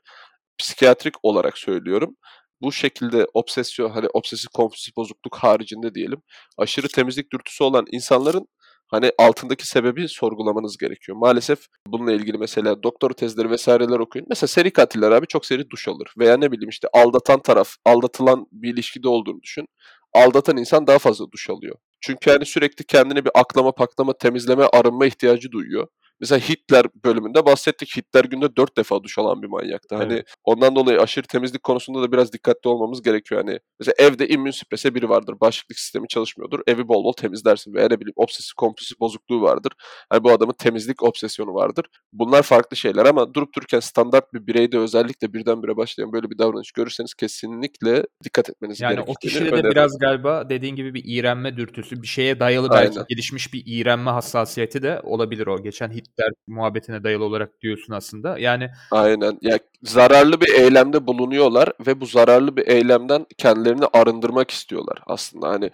psikiyatrik 0.58 1.14
olarak 1.22 1.58
söylüyorum. 1.58 2.16
Bu 2.62 2.72
şekilde 2.72 3.26
obsesyon 3.34 3.90
hani 3.90 4.06
obsesif 4.14 4.48
kompulsif 4.48 4.96
bozukluk 4.96 5.36
haricinde 5.36 5.94
diyelim 5.94 6.22
aşırı 6.58 6.88
temizlik 6.88 7.32
dürtüsü 7.32 7.64
olan 7.64 7.84
insanların 7.92 8.48
hani 8.86 9.10
altındaki 9.18 9.66
sebebi 9.66 10.08
sorgulamanız 10.08 10.76
gerekiyor. 10.76 11.18
Maalesef 11.18 11.66
bununla 11.86 12.12
ilgili 12.12 12.38
mesela 12.38 12.82
doktor 12.82 13.10
tezleri 13.10 13.50
vesaireler 13.50 13.98
okuyun. 13.98 14.26
Mesela 14.30 14.48
seri 14.48 14.70
katiller 14.70 15.10
abi 15.10 15.26
çok 15.26 15.46
seri 15.46 15.70
duş 15.70 15.88
alır. 15.88 16.14
Veya 16.18 16.36
ne 16.36 16.52
bileyim 16.52 16.68
işte 16.68 16.88
aldatan 16.92 17.42
taraf, 17.42 17.74
aldatılan 17.84 18.46
bir 18.52 18.72
ilişkide 18.72 19.08
olduğunu 19.08 19.42
düşün. 19.42 19.66
Aldatan 20.12 20.56
insan 20.56 20.86
daha 20.86 20.98
fazla 20.98 21.30
duş 21.30 21.50
alıyor. 21.50 21.76
Çünkü 22.00 22.30
hani 22.30 22.46
sürekli 22.46 22.84
kendini 22.84 23.24
bir 23.24 23.30
aklama, 23.34 23.72
paklama, 23.72 24.12
temizleme, 24.12 24.64
arınma 24.64 25.06
ihtiyacı 25.06 25.52
duyuyor. 25.52 25.88
Mesela 26.20 26.40
Hitler 26.40 26.86
bölümünde 27.04 27.46
bahsettik. 27.46 27.96
Hitler 27.96 28.24
günde 28.24 28.56
dört 28.56 28.76
defa 28.76 29.02
duş 29.02 29.18
alan 29.18 29.42
bir 29.42 29.48
manyaktı. 29.48 29.96
Hani 29.96 30.12
Evet. 30.12 30.34
ondan 30.44 30.76
dolayı 30.76 31.00
aşırı 31.00 31.26
temizlik 31.26 31.62
konusunda 31.62 32.02
da 32.02 32.12
biraz 32.12 32.32
dikkatli 32.32 32.68
olmamız 32.68 33.02
gerekiyor. 33.02 33.44
Hani 33.44 33.58
mesela 33.80 33.94
evde 33.98 34.28
immün 34.28 34.50
süprese 34.50 34.94
biri 34.94 35.08
vardır. 35.08 35.34
Bağışıklık 35.40 35.78
sistemi 35.78 36.08
çalışmıyordur. 36.08 36.60
Evi 36.66 36.88
bol 36.88 37.04
bol 37.04 37.12
temizlersin. 37.12 37.74
Veya 37.74 37.88
ne 37.90 38.00
bileyim 38.00 38.14
obsesif 38.16 38.54
kompulsif 38.54 39.00
bozukluğu 39.00 39.42
vardır. 39.42 39.72
Hani 40.10 40.24
bu 40.24 40.30
adamın 40.32 40.52
temizlik 40.58 41.02
obsesyonu 41.02 41.54
vardır. 41.54 41.86
Bunlar 42.12 42.42
farklı 42.42 42.76
şeyler 42.76 43.04
ama 43.06 43.34
durup 43.34 43.54
dururken 43.54 43.80
standart 43.80 44.34
bir 44.34 44.46
bireyde 44.46 44.78
özellikle 44.78 45.32
birdenbire 45.32 45.76
başlayan 45.76 46.12
böyle 46.12 46.30
bir 46.30 46.38
davranış 46.38 46.72
görürseniz 46.72 47.14
kesinlikle 47.14 48.06
dikkat 48.24 48.50
etmeniz 48.50 48.80
Yani 48.80 48.92
o 48.92 48.94
gerektiğini 49.04 49.16
kişide 49.30 49.44
de 49.44 49.50
öneririm. 49.50 49.70
biraz 49.70 49.98
galiba 49.98 50.50
dediğin 50.50 50.76
gibi 50.76 50.94
bir 50.94 51.02
iğrenme 51.06 51.56
dürtüsü, 51.56 52.02
bir 52.02 52.06
şeye 52.06 52.40
dayalı 52.40 52.70
belki 52.70 52.90
Aynen. 52.90 53.04
gelişmiş 53.08 53.52
bir 53.52 53.62
iğrenme 53.66 54.10
hassasiyeti 54.10 54.82
de 54.82 55.00
olabilir 55.02 55.46
o. 55.46 55.62
Geçen 55.62 55.90
Hitler 55.90 56.03
muhabbetine 56.46 57.04
dayalı 57.04 57.24
olarak 57.24 57.60
diyorsun 57.60 57.92
aslında. 57.92 58.38
Yani 58.38 58.70
Aynen. 58.90 59.38
Ya 59.42 59.58
zararlı 59.82 60.40
bir 60.40 60.54
eylemde 60.54 61.06
bulunuyorlar 61.06 61.72
ve 61.86 62.00
bu 62.00 62.06
zararlı 62.06 62.56
bir 62.56 62.66
eylemden 62.68 63.26
kendilerini 63.38 63.84
arındırmak 63.92 64.50
istiyorlar 64.50 64.98
aslında. 65.06 65.48
Hani 65.48 65.70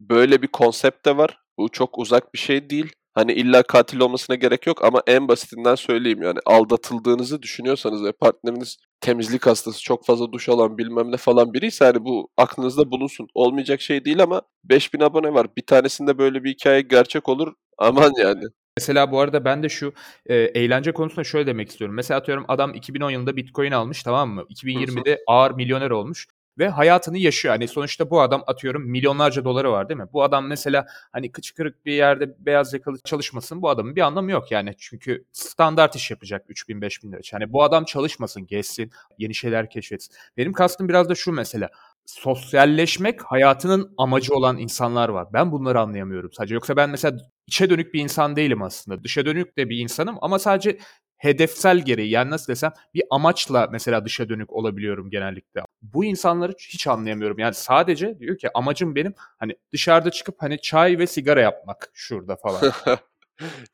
böyle 0.00 0.42
bir 0.42 0.48
konsept 0.48 1.06
de 1.06 1.16
var. 1.16 1.38
Bu 1.58 1.68
çok 1.68 1.98
uzak 1.98 2.34
bir 2.34 2.38
şey 2.38 2.70
değil. 2.70 2.92
Hani 3.14 3.32
illa 3.32 3.62
katil 3.62 4.00
olmasına 4.00 4.36
gerek 4.36 4.66
yok 4.66 4.84
ama 4.84 5.02
en 5.06 5.28
basitinden 5.28 5.74
söyleyeyim 5.74 6.22
yani 6.22 6.38
aldatıldığınızı 6.46 7.42
düşünüyorsanız 7.42 8.04
ve 8.04 8.12
partneriniz 8.12 8.78
temizlik 9.00 9.46
hastası, 9.46 9.82
çok 9.82 10.06
fazla 10.06 10.32
duş 10.32 10.48
alan 10.48 10.78
bilmem 10.78 11.12
ne 11.12 11.16
falan 11.16 11.54
biriyse 11.54 11.84
hani 11.84 12.04
bu 12.04 12.28
aklınızda 12.36 12.90
bulunsun. 12.90 13.28
Olmayacak 13.34 13.80
şey 13.80 14.04
değil 14.04 14.22
ama 14.22 14.42
5000 14.64 15.00
abone 15.00 15.34
var. 15.34 15.46
Bir 15.56 15.66
tanesinde 15.66 16.18
böyle 16.18 16.44
bir 16.44 16.50
hikaye 16.50 16.80
gerçek 16.80 17.28
olur. 17.28 17.52
Aman 17.78 18.12
yani. 18.18 18.44
Mesela 18.78 19.10
bu 19.10 19.20
arada 19.20 19.44
ben 19.44 19.62
de 19.62 19.68
şu 19.68 19.92
e, 20.26 20.34
eğlence 20.34 20.92
konusunda 20.92 21.24
şöyle 21.24 21.46
demek 21.46 21.68
istiyorum. 21.68 21.96
Mesela 21.96 22.20
atıyorum 22.20 22.44
adam 22.48 22.74
2010 22.74 23.10
yılında 23.10 23.36
Bitcoin 23.36 23.72
almış 23.72 24.02
tamam 24.02 24.30
mı? 24.30 24.44
2020'de 24.50 25.18
ağır 25.26 25.50
milyoner 25.50 25.90
olmuş 25.90 26.26
ve 26.58 26.68
hayatını 26.68 27.18
yaşıyor. 27.18 27.54
Hani 27.54 27.68
sonuçta 27.68 28.10
bu 28.10 28.20
adam 28.20 28.44
atıyorum 28.46 28.90
milyonlarca 28.90 29.44
doları 29.44 29.72
var 29.72 29.88
değil 29.88 30.00
mi? 30.00 30.06
Bu 30.12 30.22
adam 30.22 30.46
mesela 30.46 30.86
hani 31.12 31.32
kıç 31.32 31.54
kırık 31.54 31.86
bir 31.86 31.92
yerde 31.92 32.34
beyaz 32.38 32.74
yakalı 32.74 32.98
çalışmasın 33.04 33.62
bu 33.62 33.70
adamın 33.70 33.96
bir 33.96 34.00
anlamı 34.00 34.30
yok 34.30 34.50
yani. 34.50 34.74
Çünkü 34.78 35.24
standart 35.32 35.96
iş 35.96 36.10
yapacak 36.10 36.44
3000 36.48 36.80
5000 36.82 37.12
lira. 37.12 37.20
için. 37.20 37.36
Hani 37.36 37.52
bu 37.52 37.62
adam 37.62 37.84
çalışmasın, 37.84 38.46
gezsin, 38.46 38.90
yeni 39.18 39.34
şeyler 39.34 39.70
keşfetsin. 39.70 40.14
Benim 40.36 40.52
kastım 40.52 40.88
biraz 40.88 41.08
da 41.08 41.14
şu 41.14 41.32
mesela. 41.32 41.70
Sosyalleşmek 42.06 43.22
hayatının 43.22 43.94
amacı 43.98 44.34
olan 44.34 44.58
insanlar 44.58 45.08
var. 45.08 45.28
Ben 45.32 45.52
bunları 45.52 45.80
anlayamıyorum 45.80 46.32
sadece. 46.32 46.54
Yoksa 46.54 46.76
ben 46.76 46.90
mesela 46.90 47.18
içe 47.46 47.70
dönük 47.70 47.94
bir 47.94 48.00
insan 48.00 48.36
değilim 48.36 48.62
aslında. 48.62 49.04
Dışa 49.04 49.26
dönük 49.26 49.58
de 49.58 49.68
bir 49.68 49.78
insanım 49.78 50.16
ama 50.20 50.38
sadece 50.38 50.78
hedefsel 51.16 51.78
gereği 51.78 52.10
yani 52.10 52.30
nasıl 52.30 52.52
desem 52.52 52.72
bir 52.94 53.02
amaçla 53.10 53.68
mesela 53.72 54.04
dışa 54.04 54.28
dönük 54.28 54.52
olabiliyorum 54.52 55.10
genellikle. 55.10 55.60
Bu 55.82 56.04
insanları 56.04 56.52
hiç 56.58 56.86
anlayamıyorum. 56.86 57.38
Yani 57.38 57.54
sadece 57.54 58.18
diyor 58.18 58.38
ki 58.38 58.48
amacım 58.54 58.94
benim 58.94 59.14
hani 59.38 59.56
dışarıda 59.72 60.10
çıkıp 60.10 60.34
hani 60.38 60.60
çay 60.60 60.98
ve 60.98 61.06
sigara 61.06 61.40
yapmak 61.40 61.90
şurada 61.94 62.36
falan. 62.36 62.72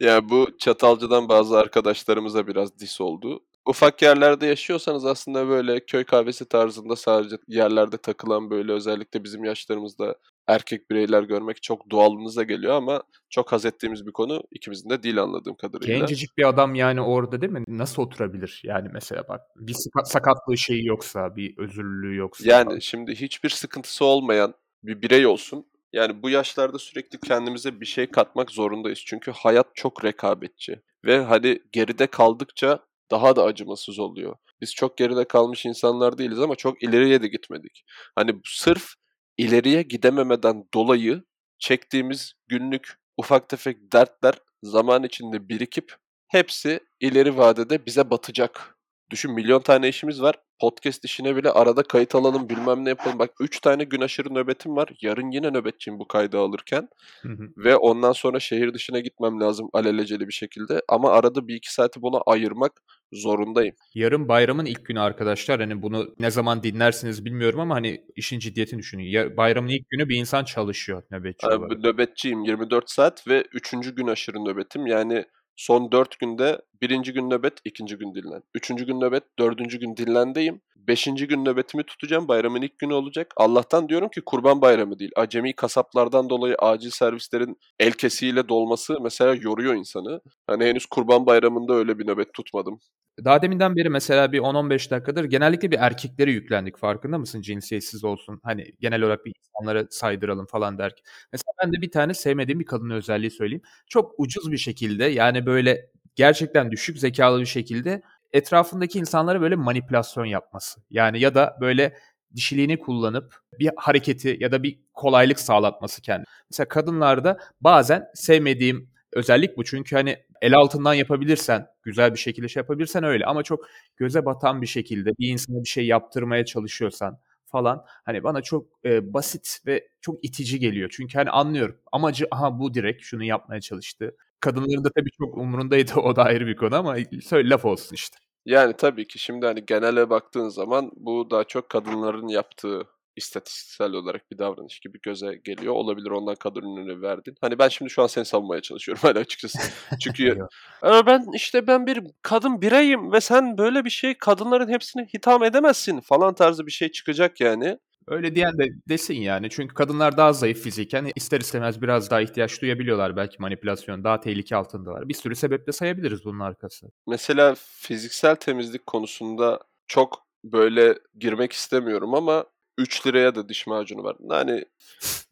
Ya 0.01 0.29
bu 0.29 0.59
Çatalca'dan 0.59 1.29
bazı 1.29 1.59
arkadaşlarımıza 1.59 2.47
biraz 2.47 2.79
dis 2.79 3.01
oldu. 3.01 3.45
Ufak 3.67 4.03
yerlerde 4.03 4.47
yaşıyorsanız 4.47 5.05
aslında 5.07 5.49
böyle 5.49 5.81
köy 5.81 6.05
kahvesi 6.05 6.49
tarzında 6.49 6.97
sadece 6.97 7.37
yerlerde 7.49 7.97
takılan 7.97 8.50
böyle 8.50 8.73
özellikle 8.73 9.25
bizim 9.25 9.45
yaşlarımızda 9.45 10.17
erkek 10.47 10.91
bireyler 10.91 11.23
görmek 11.23 11.62
çok 11.62 11.91
doğalınıza 11.91 12.43
geliyor 12.43 12.75
ama 12.75 13.03
çok 13.31 13.53
haz 13.53 13.65
ettiğimiz 13.65 14.07
bir 14.07 14.12
konu 14.12 14.43
ikimizin 14.50 14.91
de 14.91 15.03
değil 15.03 15.23
anladığım 15.23 15.55
kadarıyla. 15.55 15.99
Gencecik 15.99 16.38
bir 16.38 16.49
adam 16.49 16.75
yani 16.75 17.00
orada 17.00 17.41
değil 17.41 17.53
mi? 17.53 17.65
Nasıl 17.69 18.03
oturabilir? 18.03 18.61
Yani 18.65 18.88
mesela 18.93 19.29
bak 19.29 19.41
bir 19.57 19.77
sakatlığı 20.05 20.59
şeyi 20.59 20.87
yoksa, 20.87 21.37
bir 21.37 21.59
özürlülüğü 21.59 22.17
yoksa 22.17 22.45
Yani 22.49 22.65
falan. 22.65 22.79
şimdi 22.79 23.15
hiçbir 23.15 23.49
sıkıntısı 23.49 24.05
olmayan 24.05 24.55
bir 24.83 25.03
birey 25.03 25.27
olsun. 25.27 25.67
Yani 25.93 26.23
bu 26.23 26.31
yaşlarda 26.31 26.79
sürekli 26.79 27.21
kendimize 27.21 27.81
bir 27.81 27.87
şey 27.87 28.07
katmak 28.07 28.50
zorundayız. 28.50 29.03
Çünkü 29.07 29.31
hayat 29.31 29.67
çok 29.75 30.05
rekabetçi. 30.05 30.83
Ve 31.05 31.25
hani 31.25 31.62
geride 31.73 32.07
kaldıkça 32.07 32.79
daha 33.11 33.37
da 33.37 33.45
acımasız 33.45 33.99
oluyor. 33.99 34.37
Biz 34.61 34.75
çok 34.75 34.99
geride 34.99 35.25
kalmış 35.25 35.67
insanlar 35.67 36.19
değiliz 36.19 36.41
ama 36.41 36.55
çok 36.57 36.83
ileriye 36.83 37.23
de 37.23 37.29
gitmedik. 37.29 37.85
Hani 38.17 38.41
sırf 38.45 38.95
ileriye 39.38 39.83
gidememeden 39.83 40.65
dolayı 40.75 41.23
çektiğimiz 41.59 42.33
günlük 42.49 42.95
ufak 43.17 43.49
tefek 43.49 43.93
dertler 43.93 44.35
zaman 44.62 45.05
içinde 45.05 45.49
birikip 45.49 45.97
hepsi 46.29 46.81
ileri 47.00 47.37
vadede 47.38 47.87
bize 47.87 48.11
batacak. 48.11 48.77
Düşün 49.11 49.33
milyon 49.33 49.61
tane 49.61 49.88
işimiz 49.88 50.23
var. 50.23 50.35
Podcast 50.61 51.05
işine 51.05 51.37
bile 51.37 51.50
arada 51.50 51.83
kayıt 51.83 52.15
alalım 52.15 52.49
bilmem 52.49 52.85
ne 52.85 52.88
yapalım. 52.88 53.19
Bak 53.19 53.31
3 53.41 53.61
tane 53.61 53.85
gün 53.85 54.00
aşırı 54.00 54.35
nöbetim 54.35 54.77
var. 54.77 54.88
Yarın 55.03 55.31
yine 55.31 55.50
nöbetçiyim 55.50 55.99
bu 55.99 56.09
kaydı 56.09 56.38
alırken. 56.38 56.88
Hı 57.23 57.29
hı. 57.29 57.49
Ve 57.57 57.77
ondan 57.77 58.12
sonra 58.12 58.41
şehir 58.41 58.75
dışına 58.75 59.00
gitmem 59.00 59.41
lazım 59.41 59.69
alelacele 59.73 60.29
bir 60.29 60.33
şekilde. 60.33 60.83
Ama 60.88 61.11
arada 61.12 61.49
bir 61.49 61.55
iki 61.55 61.75
saati 61.75 62.03
buna 62.03 62.21
ayırmak 62.27 62.73
zorundayım. 63.12 63.75
Yarın 63.95 64.29
bayramın 64.29 64.65
ilk 64.65 64.85
günü 64.87 65.00
arkadaşlar. 65.00 65.61
Hani 65.61 65.83
bunu 65.83 66.15
ne 66.19 66.31
zaman 66.31 66.62
dinlersiniz 66.62 67.25
bilmiyorum 67.25 67.61
ama 67.61 67.75
hani 67.75 68.05
işin 68.17 68.38
ciddiyetini 68.38 68.79
düşünün. 68.79 69.03
Ya, 69.03 69.37
bayramın 69.37 69.69
ilk 69.69 69.91
günü 69.91 70.09
bir 70.09 70.17
insan 70.17 70.45
çalışıyor 70.45 71.03
nöbetçi 71.11 71.47
Abi, 71.47 71.55
olarak. 71.55 71.79
nöbetçiyim 71.79 72.45
24 72.45 72.91
saat 72.91 73.29
ve 73.29 73.45
3. 73.53 73.95
gün 73.95 74.07
aşırı 74.07 74.45
nöbetim. 74.45 74.87
Yani 74.87 75.25
son 75.59 75.93
4 75.93 76.19
günde 76.19 76.61
birinci 76.83 77.12
gün 77.12 77.31
nöbet, 77.31 77.53
ikinci 77.65 77.97
gün 77.97 78.15
dinlen. 78.15 78.43
Üçüncü 78.55 78.87
gün 78.87 79.00
nöbet, 79.00 79.23
dördüncü 79.38 79.81
gün 79.81 79.97
dinlendeyim. 79.97 80.61
Beşinci 80.77 81.27
gün 81.27 81.45
nöbetimi 81.45 81.83
tutacağım. 81.83 82.29
Bayramın 82.29 82.62
ilk 82.62 82.79
günü 82.79 82.93
olacak. 82.93 83.35
Allah'tan 83.37 83.88
diyorum 83.88 84.09
ki 84.09 84.21
kurban 84.27 84.61
bayramı 84.61 84.99
değil. 84.99 85.11
Acemi 85.17 85.53
kasaplardan 85.53 86.31
dolayı 86.31 86.55
acil 86.59 86.91
servislerin 86.91 87.59
el 87.81 87.93
kesiğiyle 87.93 88.49
dolması 88.49 89.00
mesela 89.00 89.35
yoruyor 89.35 89.75
insanı. 89.75 90.21
Hani 90.47 90.65
henüz 90.65 90.87
kurban 90.87 91.27
bayramında 91.27 91.75
öyle 91.75 91.99
bir 91.99 92.07
nöbet 92.07 92.35
tutmadım. 92.35 92.81
Daha 93.25 93.43
deminden 93.43 93.77
beri 93.77 93.89
mesela 93.91 94.33
bir 94.33 94.39
10-15 94.39 94.91
dakikadır 94.91 95.25
genellikle 95.25 95.71
bir 95.71 95.79
erkeklere 95.79 96.33
yüklendik. 96.33 96.77
Farkında 96.79 97.19
mısın? 97.19 97.41
Cinsiyetsiz 97.41 98.05
olsun. 98.05 98.41
Hani 98.43 98.73
genel 98.81 99.03
olarak 99.03 99.25
bir 99.25 99.33
insanlara 99.39 99.87
saydıralım 99.91 100.47
falan 100.47 100.79
derken. 100.79 101.05
Mesela 101.33 101.53
ben 101.65 101.73
de 101.73 101.81
bir 101.81 101.91
tane 101.91 102.15
sevmediğim 102.15 102.61
bir 102.61 102.65
kadın 102.65 102.91
özelliği 102.91 103.31
söyleyeyim. 103.31 103.63
Çok 103.87 104.15
ucuz 104.19 104.53
bir 104.53 104.59
şekilde 104.59 105.05
yani 105.05 105.47
böyle 105.47 105.91
gerçekten 106.15 106.71
düşük 106.71 106.99
zekalı 106.99 107.41
bir 107.41 107.47
şekilde 107.47 108.03
etrafındaki 108.33 108.99
insanlara 108.99 109.41
böyle 109.41 109.57
manipülasyon 109.57 110.25
yapması. 110.25 110.81
Yani 110.91 111.21
ya 111.21 111.35
da 111.35 111.57
böyle 111.61 111.97
dişiliğini 112.37 112.79
kullanıp 112.79 113.37
bir 113.59 113.71
hareketi 113.77 114.37
ya 114.41 114.53
da 114.53 114.63
bir 114.63 114.79
kolaylık 114.95 115.41
sağlatması 115.41 116.03
kendine. 116.03 116.25
Mesela 116.51 116.69
kadınlarda 116.69 117.39
bazen 117.61 118.05
sevmediğim 118.15 118.91
özellik 119.13 119.57
bu. 119.57 119.65
Çünkü 119.65 119.97
hani 119.97 120.17
el 120.42 120.54
altından 120.54 120.95
yapabilirsen, 120.95 121.66
güzel 121.83 122.12
bir 122.14 122.18
şekilde 122.18 122.49
şey 122.49 122.61
yapabilirsen 122.61 123.04
öyle 123.04 123.26
ama 123.26 123.42
çok 123.42 123.66
göze 123.97 124.25
batan 124.25 124.62
bir 124.62 124.66
şekilde 124.66 125.11
bir 125.18 125.28
insana 125.28 125.62
bir 125.64 125.68
şey 125.68 125.87
yaptırmaya 125.87 126.45
çalışıyorsan 126.45 127.18
falan 127.47 127.85
hani 128.04 128.25
bana 128.25 128.42
çok 128.42 128.66
e, 128.85 129.14
basit 129.14 129.59
ve 129.66 129.88
çok 130.00 130.25
itici 130.25 130.59
geliyor. 130.59 130.90
Çünkü 130.92 131.18
hani 131.18 131.30
anlıyorum. 131.30 131.76
Amacı 131.92 132.26
aha 132.30 132.59
bu 132.59 132.75
direkt 132.75 133.02
şunu 133.02 133.25
yapmaya 133.25 133.61
çalıştı. 133.61 134.16
Kadınların 134.40 134.85
da 134.85 134.90
tabii 134.97 135.11
çok 135.11 135.38
umurundaydı 135.38 135.92
o 136.00 136.16
da 136.16 136.25
ayrı 136.25 136.47
bir 136.47 136.57
konu 136.57 136.76
ama 136.76 136.97
söyle 137.23 137.49
laf 137.49 137.64
olsun 137.64 137.95
işte. 137.95 138.18
Yani 138.45 138.75
tabii 138.76 139.09
ki 139.09 139.18
şimdi 139.18 139.47
hani 139.47 139.66
genele 139.66 140.11
baktığın 140.11 140.49
zaman 140.49 140.90
bu 140.97 141.30
daha 141.30 141.45
çok 141.45 141.68
kadınların 141.68 142.28
yaptığı 142.28 142.85
istatistiksel 143.19 143.93
olarak 143.93 144.31
bir 144.33 144.39
davranış 144.39 144.81
gibi 144.81 145.01
göze 145.03 145.41
geliyor. 145.45 145.75
Olabilir 145.75 146.11
ondan 146.11 146.35
kadın 146.35 146.77
ürünü 146.77 147.03
verdin. 147.03 147.35
Hani 147.41 147.59
ben 147.59 147.69
şimdi 147.69 147.91
şu 147.91 148.03
an 148.03 148.07
seni 148.07 148.25
savunmaya 148.25 148.61
çalışıyorum 148.61 149.01
hani 149.07 149.19
açıkçası. 149.19 149.59
Çünkü 150.01 150.25
Eyvallah. 150.29 150.49
"Aa, 150.83 151.07
ben 151.07 151.27
işte 151.35 151.67
ben 151.67 151.87
bir 151.87 152.01
kadın 152.23 152.63
bireyim 152.63 153.13
ve 153.13 153.21
sen 153.21 153.59
böyle 153.59 153.85
bir 153.85 153.91
şey 153.91 154.15
kadınların 154.15 154.69
hepsine 154.69 155.07
hitap 155.15 155.43
edemezsin 155.43 156.01
falan 156.01 156.35
tarzı 156.35 156.67
bir 156.67 156.73
şey 156.73 156.89
çıkacak 156.91 157.41
yani. 157.41 157.79
Öyle 158.09 158.35
diyen 158.35 158.59
de 158.59 158.69
desin 158.89 159.15
yani. 159.15 159.51
Çünkü 159.51 159.75
kadınlar 159.75 160.17
daha 160.17 160.33
zayıf 160.33 160.63
fiziken 160.63 161.11
ister 161.17 161.41
istemez 161.41 161.83
biraz 161.83 162.11
daha 162.11 162.21
ihtiyaç 162.21 162.63
duyabiliyorlar 162.63 163.17
belki 163.17 163.37
manipülasyon. 163.39 164.05
Daha 164.05 164.21
tehlike 164.21 164.57
altındalar. 164.57 165.09
Bir 165.09 165.15
sürü 165.15 165.37
sebeple 165.37 165.73
sayabiliriz 165.73 166.25
bunun 166.25 166.41
arkası. 166.41 166.87
Mesela 167.07 167.55
fiziksel 167.59 168.37
temizlik 168.37 168.87
konusunda 168.87 169.61
çok 169.87 170.27
böyle 170.45 170.99
girmek 171.19 171.53
istemiyorum 171.53 172.15
ama 172.15 172.45
3 172.78 173.06
liraya 173.06 173.35
da 173.35 173.49
diş 173.49 173.66
macunu 173.66 174.02
var. 174.02 174.16
Yani 174.30 174.64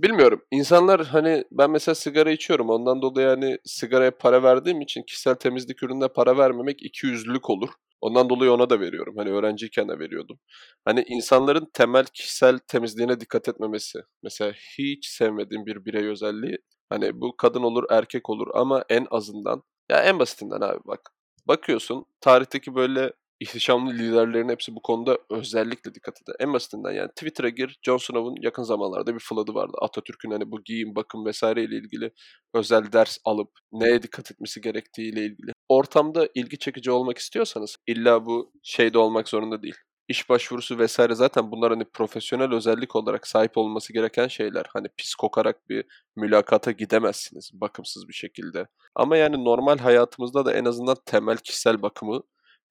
bilmiyorum. 0.01 0.43
İnsanlar 0.51 1.05
hani 1.05 1.45
ben 1.51 1.71
mesela 1.71 1.95
sigara 1.95 2.31
içiyorum. 2.31 2.71
Ondan 2.71 3.03
dolayı 3.03 3.29
hani 3.29 3.59
sigaraya 3.65 4.11
para 4.19 4.43
verdiğim 4.43 4.81
için 4.81 5.03
kişisel 5.03 5.35
temizlik 5.35 5.83
ürününe 5.83 6.09
para 6.09 6.39
vermemek 6.39 6.83
200'lük 6.83 7.53
olur. 7.53 7.69
Ondan 8.01 8.31
dolayı 8.31 8.53
ona 8.53 8.71
da 8.71 8.81
veriyorum. 8.81 9.15
Hani 9.17 9.31
öğrenciyken 9.31 9.89
de 9.89 9.99
veriyordum. 9.99 10.39
Hani 10.85 11.05
insanların 11.09 11.71
temel 11.73 12.05
kişisel 12.05 12.59
temizliğine 12.59 13.21
dikkat 13.21 13.49
etmemesi. 13.49 13.99
Mesela 14.23 14.53
hiç 14.79 15.07
sevmediğim 15.07 15.67
bir 15.67 15.85
birey 15.85 16.09
özelliği. 16.09 16.59
Hani 16.89 17.21
bu 17.21 17.37
kadın 17.37 17.63
olur 17.63 17.85
erkek 17.91 18.31
olur 18.31 18.47
ama 18.55 18.85
en 18.89 19.07
azından 19.11 19.63
ya 19.91 20.03
en 20.03 20.19
basitinden 20.19 20.61
abi 20.61 20.79
bak. 20.85 21.01
Bakıyorsun 21.49 22.05
tarihteki 22.21 22.75
böyle 22.75 23.13
ihtişamlı 23.41 23.93
liderlerin 23.93 24.49
hepsi 24.49 24.75
bu 24.75 24.83
konuda 24.83 25.19
özellikle 25.31 25.95
dikkat 25.95 26.23
eder. 26.23 26.37
En 26.39 26.53
basitinden 26.53 26.93
yani 26.93 27.09
Twitter'a 27.09 27.49
gir, 27.49 27.79
Jon 27.83 27.97
Snow'un 27.97 28.37
yakın 28.43 28.63
zamanlarda 28.63 29.15
bir 29.15 29.21
flood'ı 29.21 29.55
vardı. 29.55 29.73
Atatürk'ün 29.81 30.31
hani 30.31 30.51
bu 30.51 30.63
giyim, 30.65 30.97
bakım 30.97 31.27
vesaire 31.27 31.65
ile 31.65 31.77
ilgili 31.77 32.11
özel 32.55 32.93
ders 32.93 33.19
alıp 33.25 33.51
neye 33.73 34.03
dikkat 34.03 34.31
etmesi 34.31 34.61
gerektiği 34.61 35.13
ile 35.13 35.25
ilgili. 35.25 35.53
Ortamda 35.69 36.29
ilgi 36.35 36.59
çekici 36.59 36.91
olmak 36.91 37.19
istiyorsanız 37.19 37.77
illa 37.87 38.27
bu 38.27 38.53
şeyde 38.63 38.99
olmak 38.99 39.29
zorunda 39.29 39.63
değil. 39.63 39.77
İş 40.09 40.29
başvurusu 40.29 40.79
vesaire 40.79 41.15
zaten 41.15 41.51
bunlar 41.51 41.73
hani 41.73 41.85
profesyonel 41.85 42.53
özellik 42.55 42.97
olarak 42.97 43.27
sahip 43.27 43.59
olması 43.59 43.93
gereken 43.93 44.29
şeyler. 44.29 44.67
Hani 44.73 44.87
pis 44.97 45.15
kokarak 45.15 45.69
bir 45.69 45.85
mülakata 46.17 46.71
gidemezsiniz 46.71 47.51
bakımsız 47.55 48.09
bir 48.09 48.13
şekilde. 48.13 48.67
Ama 48.95 49.17
yani 49.17 49.45
normal 49.45 49.79
hayatımızda 49.79 50.45
da 50.45 50.53
en 50.53 50.65
azından 50.65 50.97
temel 51.07 51.37
kişisel 51.37 51.83
bakımı 51.83 52.23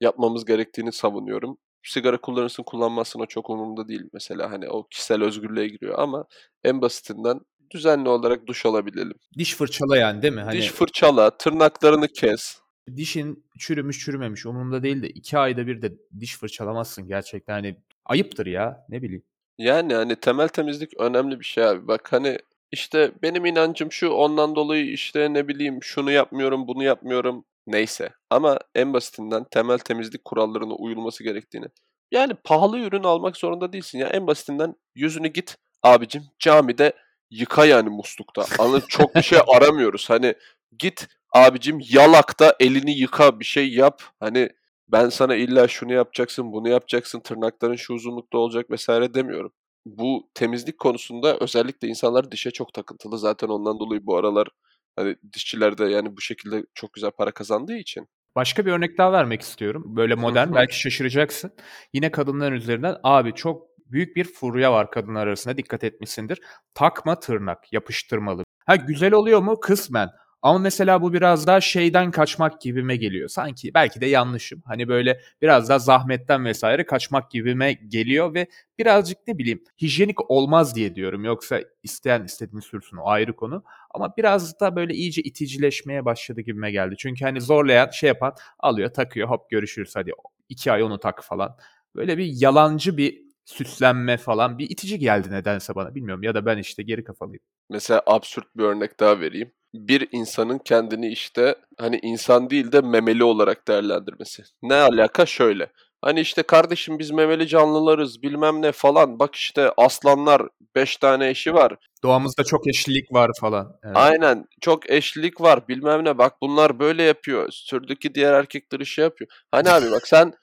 yapmamız 0.01 0.45
gerektiğini 0.45 0.91
savunuyorum. 0.91 1.57
Sigara 1.83 2.17
kullanırsın 2.21 2.63
kullanmazsın 2.63 3.19
o 3.19 3.25
çok 3.25 3.49
umurumda 3.49 3.87
değil 3.87 4.09
mesela 4.13 4.51
hani 4.51 4.69
o 4.69 4.87
kişisel 4.87 5.23
özgürlüğe 5.23 5.67
giriyor 5.67 5.99
ama 5.99 6.25
en 6.63 6.81
basitinden 6.81 7.39
düzenli 7.71 8.09
olarak 8.09 8.47
duş 8.47 8.65
alabilelim. 8.65 9.17
Diş 9.37 9.55
fırçala 9.55 9.97
yani 9.97 10.21
değil 10.21 10.33
mi? 10.33 10.41
Hani 10.41 10.57
Diş 10.57 10.69
fırçala, 10.71 11.37
tırnaklarını 11.37 12.07
kes. 12.07 12.59
dişin 12.95 13.45
çürümüş 13.59 13.99
çürümemiş 13.99 14.45
umurumda 14.45 14.83
değil 14.83 15.03
de 15.03 15.09
iki 15.09 15.37
ayda 15.37 15.67
bir 15.67 15.81
de 15.81 15.93
diş 16.19 16.37
fırçalamazsın 16.37 17.07
gerçekten. 17.07 17.53
Hani 17.53 17.75
ayıptır 18.05 18.45
ya 18.45 18.85
ne 18.89 19.01
bileyim. 19.01 19.23
Yani 19.57 19.93
hani 19.93 20.15
temel 20.15 20.47
temizlik 20.47 20.99
önemli 20.99 21.39
bir 21.39 21.45
şey 21.45 21.65
abi. 21.65 21.87
Bak 21.87 22.13
hani 22.13 22.37
işte 22.71 23.11
benim 23.21 23.45
inancım 23.45 23.91
şu 23.91 24.09
ondan 24.09 24.55
dolayı 24.55 24.85
işte 24.91 25.33
ne 25.33 25.47
bileyim 25.47 25.79
şunu 25.81 26.11
yapmıyorum 26.11 26.67
bunu 26.67 26.83
yapmıyorum 26.83 27.45
neyse. 27.67 28.09
Ama 28.29 28.59
en 28.75 28.93
basitinden 28.93 29.43
temel 29.51 29.77
temizlik 29.77 30.25
kurallarına 30.25 30.73
uyulması 30.73 31.23
gerektiğini. 31.23 31.65
Yani 32.11 32.33
pahalı 32.43 32.79
ürün 32.79 33.03
almak 33.03 33.37
zorunda 33.37 33.73
değilsin 33.73 33.99
ya. 33.99 34.07
En 34.07 34.27
basitinden 34.27 34.75
yüzünü 34.95 35.27
git 35.27 35.57
abicim 35.83 36.23
camide 36.39 36.93
yıka 37.31 37.65
yani 37.65 37.89
muslukta. 37.89 38.45
Anladın? 38.59 38.83
Çok 38.87 39.15
bir 39.15 39.21
şey 39.21 39.39
aramıyoruz. 39.55 40.09
Hani 40.09 40.35
git 40.79 41.07
abicim 41.33 41.79
yalakta 41.89 42.55
elini 42.59 42.97
yıka 42.99 43.39
bir 43.39 43.45
şey 43.45 43.69
yap. 43.73 44.01
Hani 44.19 44.49
ben 44.87 45.09
sana 45.09 45.35
illa 45.35 45.67
şunu 45.67 45.93
yapacaksın, 45.93 46.51
bunu 46.51 46.69
yapacaksın, 46.69 47.19
tırnakların 47.19 47.75
şu 47.75 47.93
uzunlukta 47.93 48.37
olacak 48.37 48.71
vesaire 48.71 49.13
demiyorum. 49.13 49.51
Bu 49.85 50.29
temizlik 50.33 50.79
konusunda 50.79 51.37
özellikle 51.37 51.87
insanlar 51.87 52.31
dişe 52.31 52.51
çok 52.51 52.73
takıntılı. 52.73 53.17
Zaten 53.17 53.47
ondan 53.47 53.79
dolayı 53.79 54.05
bu 54.05 54.17
aralar 54.17 54.47
hani 54.95 55.15
dişçiler 55.33 55.77
de 55.77 55.85
yani 55.85 56.15
bu 56.17 56.21
şekilde 56.21 56.63
çok 56.73 56.93
güzel 56.93 57.11
para 57.11 57.31
kazandığı 57.31 57.77
için. 57.77 58.07
Başka 58.35 58.65
bir 58.65 58.71
örnek 58.71 58.97
daha 58.97 59.11
vermek 59.11 59.41
istiyorum. 59.41 59.83
Böyle 59.85 60.15
modern 60.15 60.53
belki 60.53 60.79
şaşıracaksın. 60.79 61.51
Yine 61.93 62.11
kadınların 62.11 62.55
üzerinden 62.55 62.95
abi 63.03 63.33
çok 63.33 63.67
büyük 63.91 64.15
bir 64.15 64.23
furya 64.23 64.73
var 64.73 64.91
kadınlar 64.91 65.27
arasında 65.27 65.57
dikkat 65.57 65.83
etmişsindir. 65.83 66.41
Takma 66.73 67.19
tırnak 67.19 67.73
yapıştırmalı. 67.73 68.43
Ha 68.65 68.75
güzel 68.75 69.13
oluyor 69.13 69.41
mu? 69.41 69.59
Kısmen. 69.59 70.09
Ama 70.45 70.59
mesela 70.59 71.01
bu 71.01 71.13
biraz 71.13 71.47
daha 71.47 71.61
şeyden 71.61 72.11
kaçmak 72.11 72.61
gibime 72.61 72.95
geliyor. 72.95 73.29
Sanki 73.29 73.73
belki 73.73 74.01
de 74.01 74.05
yanlışım. 74.05 74.61
Hani 74.65 74.87
böyle 74.87 75.21
biraz 75.41 75.69
daha 75.69 75.79
zahmetten 75.79 76.45
vesaire 76.45 76.85
kaçmak 76.85 77.31
gibime 77.31 77.73
geliyor 77.73 78.33
ve 78.33 78.47
birazcık 78.79 79.17
ne 79.27 79.37
bileyim 79.37 79.63
hijyenik 79.81 80.31
olmaz 80.31 80.75
diye 80.75 80.95
diyorum. 80.95 81.25
Yoksa 81.25 81.61
isteyen 81.83 82.23
istediğini 82.23 82.61
sürsün 82.61 82.97
o 82.97 83.07
ayrı 83.07 83.35
konu. 83.35 83.63
Ama 83.91 84.17
biraz 84.17 84.59
da 84.59 84.75
böyle 84.75 84.93
iyice 84.93 85.21
iticileşmeye 85.21 86.05
başladı 86.05 86.41
gibime 86.41 86.71
geldi. 86.71 86.95
Çünkü 86.97 87.25
hani 87.25 87.41
zorlayan 87.41 87.89
şey 87.89 88.07
yapan 88.07 88.35
alıyor 88.59 88.93
takıyor 88.93 89.29
hop 89.29 89.49
görüşürüz 89.49 89.95
hadi 89.95 90.11
iki 90.49 90.71
ay 90.71 90.83
onu 90.83 90.99
tak 90.99 91.23
falan. 91.23 91.57
Böyle 91.95 92.17
bir 92.17 92.41
yalancı 92.41 92.97
bir 92.97 93.25
süslenme 93.45 94.17
falan 94.17 94.57
bir 94.57 94.69
itici 94.69 94.99
geldi 94.99 95.31
nedense 95.31 95.75
bana 95.75 95.95
bilmiyorum 95.95 96.23
ya 96.23 96.35
da 96.35 96.45
ben 96.45 96.57
işte 96.57 96.83
geri 96.83 97.03
kafalıyım. 97.03 97.43
Mesela 97.69 98.03
absürt 98.05 98.45
bir 98.57 98.63
örnek 98.63 98.99
daha 98.99 99.19
vereyim. 99.19 99.51
Bir 99.75 100.07
insanın 100.11 100.57
kendini 100.57 101.07
işte 101.07 101.55
hani 101.77 101.99
insan 102.03 102.49
değil 102.49 102.71
de 102.71 102.81
memeli 102.81 103.23
olarak 103.23 103.67
değerlendirmesi. 103.67 104.43
Ne 104.63 104.75
alaka? 104.75 105.25
Şöyle. 105.25 105.71
Hani 106.01 106.19
işte 106.19 106.43
kardeşim 106.43 106.99
biz 106.99 107.11
memeli 107.11 107.47
canlılarız 107.47 108.21
bilmem 108.21 108.61
ne 108.61 108.71
falan. 108.71 109.19
Bak 109.19 109.35
işte 109.35 109.71
aslanlar 109.77 110.41
5 110.75 110.97
tane 110.97 111.29
eşi 111.29 111.53
var. 111.53 111.75
Doğamızda 112.03 112.43
çok 112.43 112.67
eşlilik 112.67 113.13
var 113.13 113.31
falan. 113.41 113.77
Evet. 113.83 113.97
Aynen 113.97 114.45
çok 114.61 114.89
eşlilik 114.89 115.41
var 115.41 115.67
bilmem 115.67 116.05
ne 116.05 116.17
bak 116.17 116.33
bunlar 116.41 116.79
böyle 116.79 117.03
yapıyor. 117.03 117.49
Sürdeki 117.51 118.15
diğer 118.15 118.33
erkekler 118.33 118.79
işi 118.79 119.01
yapıyor. 119.01 119.31
Hani 119.51 119.69
abi 119.69 119.91
bak 119.91 120.07
sen 120.07 120.33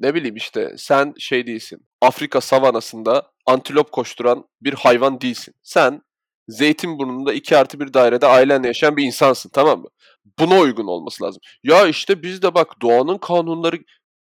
ne 0.00 0.14
bileyim 0.14 0.36
işte 0.36 0.74
sen 0.76 1.14
şey 1.18 1.46
değilsin. 1.46 1.86
Afrika 2.00 2.40
savanasında 2.40 3.30
antilop 3.46 3.92
koşturan 3.92 4.44
bir 4.60 4.72
hayvan 4.72 5.20
değilsin. 5.20 5.54
Sen 5.62 6.02
Zeytinburnu'nda 6.48 7.32
2 7.32 7.56
artı 7.56 7.80
bir 7.80 7.94
dairede 7.94 8.26
ailenle 8.26 8.66
yaşayan 8.66 8.96
bir 8.96 9.04
insansın 9.04 9.50
tamam 9.52 9.80
mı? 9.80 9.88
Buna 10.38 10.58
uygun 10.60 10.86
olması 10.86 11.24
lazım. 11.24 11.40
Ya 11.64 11.86
işte 11.86 12.22
biz 12.22 12.42
de 12.42 12.54
bak 12.54 12.82
doğanın 12.82 13.18
kanunları 13.18 13.78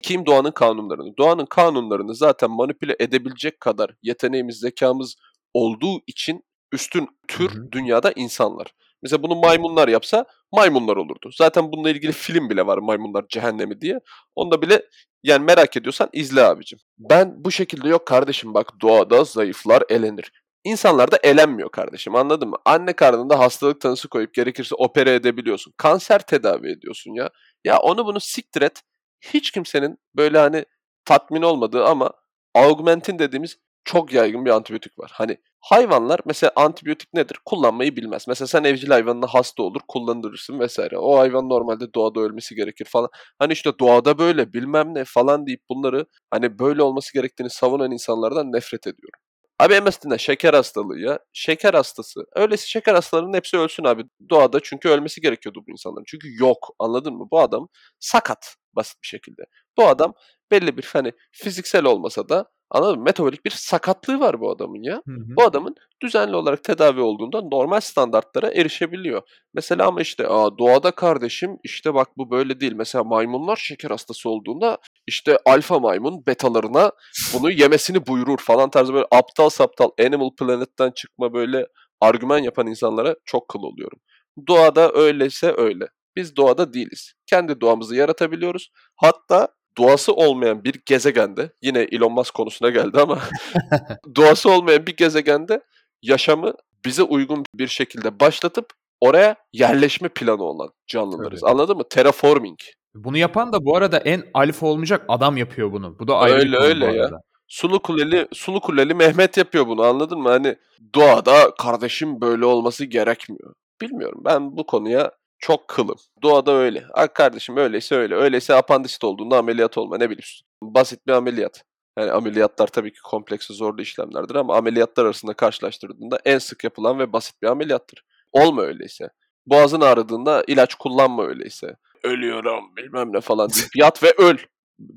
kim 0.03 0.25
doğanın 0.25 0.51
kanunlarını? 0.51 1.17
Doğanın 1.17 1.45
kanunlarını 1.45 2.15
zaten 2.15 2.51
manipüle 2.51 2.95
edebilecek 2.99 3.59
kadar 3.59 3.91
yeteneğimiz, 4.03 4.59
zekamız 4.59 5.15
olduğu 5.53 6.01
için 6.07 6.43
üstün 6.71 7.07
tür 7.27 7.71
dünyada 7.71 8.11
insanlar. 8.11 8.67
Mesela 9.03 9.23
bunu 9.23 9.35
maymunlar 9.35 9.87
yapsa 9.87 10.25
maymunlar 10.51 10.97
olurdu. 10.97 11.29
Zaten 11.37 11.71
bununla 11.71 11.89
ilgili 11.89 12.11
film 12.11 12.49
bile 12.49 12.67
var 12.67 12.77
maymunlar 12.77 13.25
cehennemi 13.29 13.81
diye. 13.81 13.99
Onda 14.35 14.61
bile 14.61 14.85
yani 15.23 15.45
merak 15.45 15.77
ediyorsan 15.77 16.09
izle 16.13 16.43
abicim. 16.43 16.79
Ben 16.99 17.33
bu 17.45 17.51
şekilde 17.51 17.89
yok 17.89 18.07
kardeşim 18.07 18.53
bak 18.53 18.71
doğada 18.81 19.23
zayıflar 19.23 19.83
elenir. 19.89 20.31
İnsanlar 20.63 21.11
da 21.11 21.17
elenmiyor 21.23 21.71
kardeşim 21.71 22.15
anladın 22.15 22.49
mı? 22.49 22.57
Anne 22.65 22.93
karnında 22.93 23.39
hastalık 23.39 23.81
tanısı 23.81 24.09
koyup 24.09 24.33
gerekirse 24.33 24.75
opere 24.75 25.13
edebiliyorsun. 25.13 25.73
Kanser 25.77 26.19
tedavi 26.25 26.71
ediyorsun 26.71 27.13
ya. 27.13 27.29
Ya 27.63 27.79
onu 27.79 28.05
bunu 28.05 28.19
siktir 28.19 28.61
et. 28.61 28.81
Hiç 29.21 29.51
kimsenin 29.51 29.97
böyle 30.15 30.37
hani 30.39 30.65
tatmin 31.05 31.41
olmadığı 31.41 31.85
ama 31.85 32.11
augmentin 32.55 33.19
dediğimiz 33.19 33.57
çok 33.83 34.13
yaygın 34.13 34.45
bir 34.45 34.49
antibiyotik 34.49 34.99
var. 34.99 35.11
Hani 35.13 35.37
hayvanlar 35.59 36.19
mesela 36.25 36.51
antibiyotik 36.55 37.13
nedir? 37.13 37.37
Kullanmayı 37.45 37.95
bilmez. 37.95 38.27
Mesela 38.27 38.47
sen 38.47 38.63
evcil 38.63 38.89
hayvanına 38.89 39.27
hasta 39.27 39.63
olur 39.63 39.81
kullandırırsın 39.87 40.59
vesaire. 40.59 40.97
O 40.97 41.17
hayvan 41.17 41.49
normalde 41.49 41.93
doğada 41.93 42.19
ölmesi 42.19 42.55
gerekir 42.55 42.85
falan. 42.85 43.09
Hani 43.39 43.53
işte 43.53 43.71
doğada 43.79 44.17
böyle 44.17 44.53
bilmem 44.53 44.95
ne 44.95 45.03
falan 45.05 45.47
deyip 45.47 45.61
bunları 45.69 46.05
hani 46.31 46.59
böyle 46.59 46.81
olması 46.83 47.13
gerektiğini 47.13 47.49
savunan 47.49 47.91
insanlardan 47.91 48.51
nefret 48.51 48.87
ediyorum. 48.87 49.19
Abi 49.61 49.73
en 49.73 50.17
şeker 50.17 50.53
hastalığı 50.53 50.99
ya. 50.99 51.19
Şeker 51.33 51.73
hastası. 51.73 52.25
Öylesi 52.35 52.69
şeker 52.69 52.93
hastalarının 52.93 53.33
hepsi 53.33 53.57
ölsün 53.57 53.83
abi. 53.83 54.03
Doğada 54.29 54.59
çünkü 54.63 54.89
ölmesi 54.89 55.21
gerekiyordu 55.21 55.63
bu 55.67 55.71
insanların. 55.71 56.03
Çünkü 56.07 56.27
yok 56.39 56.75
anladın 56.79 57.13
mı? 57.13 57.27
Bu 57.31 57.39
adam 57.39 57.69
sakat 57.99 58.55
basit 58.73 59.01
bir 59.03 59.07
şekilde. 59.07 59.41
Bu 59.77 59.87
adam 59.87 60.13
belli 60.51 60.77
bir 60.77 60.89
hani 60.93 61.11
fiziksel 61.31 61.85
olmasa 61.85 62.29
da 62.29 62.45
anladın 62.71 62.97
mı? 62.97 63.03
Metabolik 63.03 63.45
bir 63.45 63.51
sakatlığı 63.51 64.19
var 64.19 64.41
bu 64.41 64.51
adamın 64.51 64.83
ya. 64.83 64.95
Hı 64.95 65.11
hı. 65.11 65.35
Bu 65.37 65.43
adamın 65.43 65.75
düzenli 66.03 66.35
olarak 66.35 66.63
tedavi 66.63 67.01
olduğunda 67.01 67.41
normal 67.41 67.79
standartlara 67.79 68.51
erişebiliyor. 68.51 69.21
Mesela 69.53 69.87
ama 69.87 70.01
işte 70.01 70.27
Aa, 70.27 70.57
doğada 70.57 70.91
kardeşim 70.91 71.57
işte 71.63 71.93
bak 71.93 72.07
bu 72.17 72.31
böyle 72.31 72.59
değil. 72.59 72.73
Mesela 72.73 73.03
maymunlar 73.03 73.55
şeker 73.55 73.91
hastası 73.91 74.29
olduğunda 74.29 74.77
işte 75.07 75.37
alfa 75.45 75.79
maymun 75.79 76.25
betalarına 76.27 76.91
bunu 77.33 77.51
yemesini 77.51 78.07
buyurur 78.07 78.37
falan 78.37 78.69
tarzı 78.69 78.93
böyle 78.93 79.07
aptal 79.11 79.49
saptal 79.49 79.89
Animal 79.99 80.29
Planet'ten 80.39 80.91
çıkma 80.91 81.33
böyle 81.33 81.67
argüman 82.01 82.39
yapan 82.39 82.67
insanlara 82.67 83.15
çok 83.25 83.47
kıl 83.47 83.59
oluyorum. 83.59 83.99
Doğada 84.47 84.91
öyleyse 84.93 85.53
öyle. 85.57 85.87
Biz 86.15 86.35
doğada 86.35 86.73
değiliz. 86.73 87.13
Kendi 87.25 87.61
doğamızı 87.61 87.95
yaratabiliyoruz. 87.95 88.71
Hatta 88.95 89.47
doğası 89.77 90.13
olmayan 90.13 90.63
bir 90.63 90.81
gezegende, 90.85 91.51
yine 91.61 91.79
Elon 91.79 92.11
Musk 92.11 92.33
konusuna 92.33 92.69
geldi 92.69 92.99
ama 93.01 93.19
doğası 94.15 94.51
olmayan 94.51 94.87
bir 94.87 94.95
gezegende 94.95 95.61
yaşamı 96.01 96.53
bize 96.85 97.03
uygun 97.03 97.43
bir 97.55 97.67
şekilde 97.67 98.19
başlatıp 98.19 98.65
oraya 99.01 99.35
yerleşme 99.53 100.09
planı 100.09 100.43
olan 100.43 100.69
canlılarız. 100.87 101.41
Tabii. 101.41 101.51
Anladın 101.51 101.77
mı? 101.77 101.83
Terraforming. 101.89 102.59
Bunu 102.95 103.17
yapan 103.17 103.53
da 103.53 103.65
bu 103.65 103.77
arada 103.77 103.97
en 103.97 104.23
alfa 104.33 104.67
olmayacak 104.67 105.05
adam 105.07 105.37
yapıyor 105.37 105.71
bunu. 105.71 105.99
Bu 105.99 106.07
da 106.07 106.17
ayrı 106.17 106.35
Öyle 106.35 106.57
öyle 106.57 106.85
ya. 106.85 107.09
Sulu 107.47 107.81
Kuleli, 107.81 108.27
Sulu 108.33 108.61
Kuleli 108.61 108.93
Mehmet 108.93 109.37
yapıyor 109.37 109.67
bunu 109.67 109.83
anladın 109.83 110.19
mı? 110.19 110.29
Hani 110.29 110.55
doğada 110.95 111.55
kardeşim 111.59 112.21
böyle 112.21 112.45
olması 112.45 112.85
gerekmiyor. 112.85 113.53
Bilmiyorum 113.81 114.21
ben 114.25 114.57
bu 114.57 114.65
konuya 114.65 115.11
çok 115.41 115.67
kılım. 115.67 115.95
Doğada 116.21 116.51
öyle. 116.51 116.83
Ha 116.93 117.07
kardeşim 117.07 117.57
öyleyse 117.57 117.95
öyle. 117.95 118.15
Öyleyse 118.15 118.55
apandisit 118.55 119.03
olduğunda 119.03 119.37
ameliyat 119.37 119.77
olma 119.77 119.97
ne 119.97 120.09
biliyorsun. 120.09 120.47
Basit 120.63 121.07
bir 121.07 121.11
ameliyat. 121.11 121.63
Yani 121.99 122.11
ameliyatlar 122.11 122.67
tabii 122.67 122.93
ki 122.93 122.99
kompleksi 123.03 123.53
zorlu 123.53 123.81
işlemlerdir 123.81 124.35
ama 124.35 124.57
ameliyatlar 124.57 125.05
arasında 125.05 125.33
karşılaştırdığında 125.33 126.19
en 126.25 126.37
sık 126.37 126.63
yapılan 126.63 126.99
ve 126.99 127.13
basit 127.13 127.41
bir 127.41 127.47
ameliyattır. 127.47 128.03
Olma 128.31 128.61
öyleyse. 128.61 129.09
Boğazın 129.45 129.81
ağrıdığında 129.81 130.43
ilaç 130.47 130.75
kullanma 130.75 131.25
öyleyse. 131.25 131.75
Ölüyorum 132.03 132.75
bilmem 132.77 133.13
ne 133.13 133.21
falan 133.21 133.49
deyip 133.49 133.75
yat 133.75 134.03
ve 134.03 134.13
öl. 134.17 134.37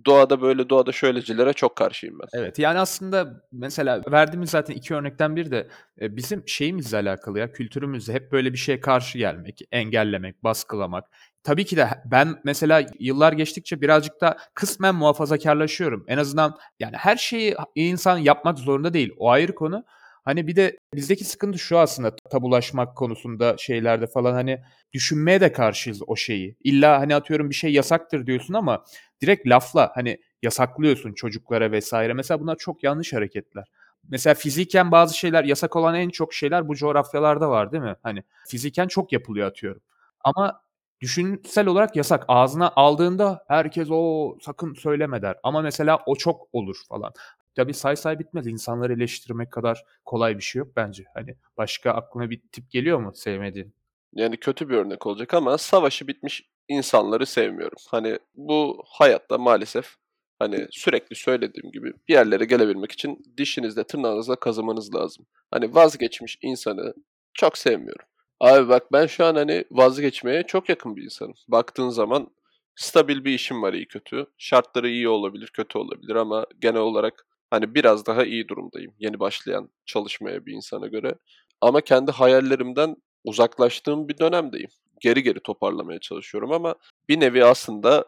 Doğada 0.06 0.42
böyle 0.42 0.68
doğada 0.68 0.92
şöylecilere 0.92 1.52
çok 1.52 1.76
karşıyım 1.76 2.18
ben. 2.18 2.38
Evet 2.38 2.58
yani 2.58 2.78
aslında 2.78 3.42
mesela 3.52 4.02
verdiğimiz 4.12 4.50
zaten 4.50 4.74
iki 4.74 4.94
örnekten 4.94 5.36
biri 5.36 5.50
de 5.50 5.68
e, 6.00 6.16
bizim 6.16 6.42
şeyimizle 6.46 6.96
alakalı 6.96 7.38
ya 7.38 7.52
kültürümüzle 7.52 8.12
hep 8.12 8.32
böyle 8.32 8.52
bir 8.52 8.58
şeye 8.58 8.80
karşı 8.80 9.18
gelmek, 9.18 9.60
engellemek, 9.72 10.44
baskılamak. 10.44 11.04
Tabii 11.42 11.64
ki 11.64 11.76
de 11.76 11.88
ben 12.04 12.40
mesela 12.44 12.86
yıllar 12.98 13.32
geçtikçe 13.32 13.80
birazcık 13.80 14.20
da 14.20 14.36
kısmen 14.54 14.94
muhafazakarlaşıyorum. 14.94 16.04
En 16.08 16.18
azından 16.18 16.56
yani 16.80 16.96
her 16.96 17.16
şeyi 17.16 17.54
insan 17.74 18.18
yapmak 18.18 18.58
zorunda 18.58 18.94
değil. 18.94 19.12
O 19.18 19.30
ayrı 19.30 19.54
konu. 19.54 19.84
Hani 20.24 20.46
bir 20.46 20.56
de 20.56 20.78
bizdeki 20.94 21.24
sıkıntı 21.24 21.58
şu 21.58 21.78
aslında 21.78 22.16
tabulaşmak 22.30 22.96
konusunda 22.96 23.56
şeylerde 23.58 24.06
falan 24.06 24.32
hani 24.32 24.62
düşünmeye 24.92 25.40
de 25.40 25.52
karşıyız 25.52 26.02
o 26.06 26.16
şeyi. 26.16 26.56
İlla 26.64 27.00
hani 27.00 27.14
atıyorum 27.14 27.50
bir 27.50 27.54
şey 27.54 27.72
yasaktır 27.72 28.26
diyorsun 28.26 28.54
ama 28.54 28.84
direkt 29.24 29.48
lafla 29.48 29.92
hani 29.94 30.18
yasaklıyorsun 30.42 31.12
çocuklara 31.12 31.72
vesaire. 31.72 32.12
Mesela 32.14 32.40
bunlar 32.40 32.56
çok 32.56 32.84
yanlış 32.84 33.12
hareketler. 33.12 33.64
Mesela 34.08 34.34
fiziken 34.34 34.92
bazı 34.92 35.18
şeyler 35.18 35.44
yasak 35.44 35.76
olan 35.76 35.94
en 35.94 36.08
çok 36.08 36.34
şeyler 36.34 36.68
bu 36.68 36.74
coğrafyalarda 36.76 37.50
var 37.50 37.72
değil 37.72 37.82
mi? 37.82 37.96
Hani 38.02 38.22
fiziken 38.48 38.88
çok 38.88 39.12
yapılıyor 39.12 39.48
atıyorum. 39.48 39.82
Ama 40.24 40.60
düşünsel 41.00 41.66
olarak 41.66 41.96
yasak. 41.96 42.24
Ağzına 42.28 42.72
aldığında 42.76 43.44
herkes 43.48 43.88
o 43.90 44.36
sakın 44.40 44.74
söyleme 44.74 45.22
der. 45.22 45.36
Ama 45.42 45.62
mesela 45.62 45.98
o 46.06 46.16
çok 46.16 46.48
olur 46.52 46.76
falan. 46.88 47.12
Tabii 47.54 47.74
say 47.74 47.96
say 47.96 48.18
bitmez. 48.18 48.46
İnsanları 48.46 48.92
eleştirmek 48.92 49.50
kadar 49.52 49.84
kolay 50.04 50.36
bir 50.36 50.42
şey 50.42 50.58
yok 50.58 50.68
bence. 50.76 51.04
Hani 51.14 51.36
başka 51.56 51.90
aklına 51.90 52.30
bir 52.30 52.42
tip 52.52 52.70
geliyor 52.70 52.98
mu 52.98 53.12
sevmediğin? 53.14 53.74
Yani 54.12 54.36
kötü 54.36 54.68
bir 54.68 54.74
örnek 54.74 55.06
olacak 55.06 55.34
ama 55.34 55.58
savaşı 55.58 56.08
bitmiş 56.08 56.53
insanları 56.68 57.26
sevmiyorum. 57.26 57.78
Hani 57.90 58.18
bu 58.34 58.82
hayatta 58.86 59.38
maalesef 59.38 59.94
hani 60.38 60.66
sürekli 60.70 61.16
söylediğim 61.16 61.72
gibi 61.72 61.92
bir 62.08 62.14
yerlere 62.14 62.44
gelebilmek 62.44 62.92
için 62.92 63.18
dişinizle 63.36 63.84
tırnağınızla 63.84 64.36
kazımanız 64.36 64.94
lazım. 64.94 65.26
Hani 65.50 65.74
vazgeçmiş 65.74 66.38
insanı 66.42 66.94
çok 67.34 67.58
sevmiyorum. 67.58 68.06
Abi 68.40 68.68
bak 68.68 68.92
ben 68.92 69.06
şu 69.06 69.24
an 69.24 69.34
hani 69.34 69.64
vazgeçmeye 69.70 70.42
çok 70.42 70.68
yakın 70.68 70.96
bir 70.96 71.02
insanım. 71.02 71.34
Baktığın 71.48 71.88
zaman 71.88 72.28
stabil 72.76 73.24
bir 73.24 73.34
işim 73.34 73.62
var 73.62 73.72
iyi 73.72 73.88
kötü. 73.88 74.26
Şartları 74.38 74.88
iyi 74.88 75.08
olabilir, 75.08 75.46
kötü 75.52 75.78
olabilir 75.78 76.14
ama 76.14 76.46
genel 76.60 76.80
olarak 76.80 77.26
hani 77.50 77.74
biraz 77.74 78.06
daha 78.06 78.24
iyi 78.24 78.48
durumdayım. 78.48 78.94
Yeni 78.98 79.20
başlayan 79.20 79.70
çalışmaya 79.86 80.46
bir 80.46 80.52
insana 80.52 80.86
göre. 80.86 81.14
Ama 81.60 81.80
kendi 81.80 82.10
hayallerimden 82.12 82.96
uzaklaştığım 83.24 84.08
bir 84.08 84.18
dönemdeyim. 84.18 84.70
Geri 85.00 85.22
geri 85.22 85.40
toparlamaya 85.40 85.98
çalışıyorum 85.98 86.52
ama 86.52 86.74
bir 87.08 87.20
nevi 87.20 87.44
aslında 87.44 88.04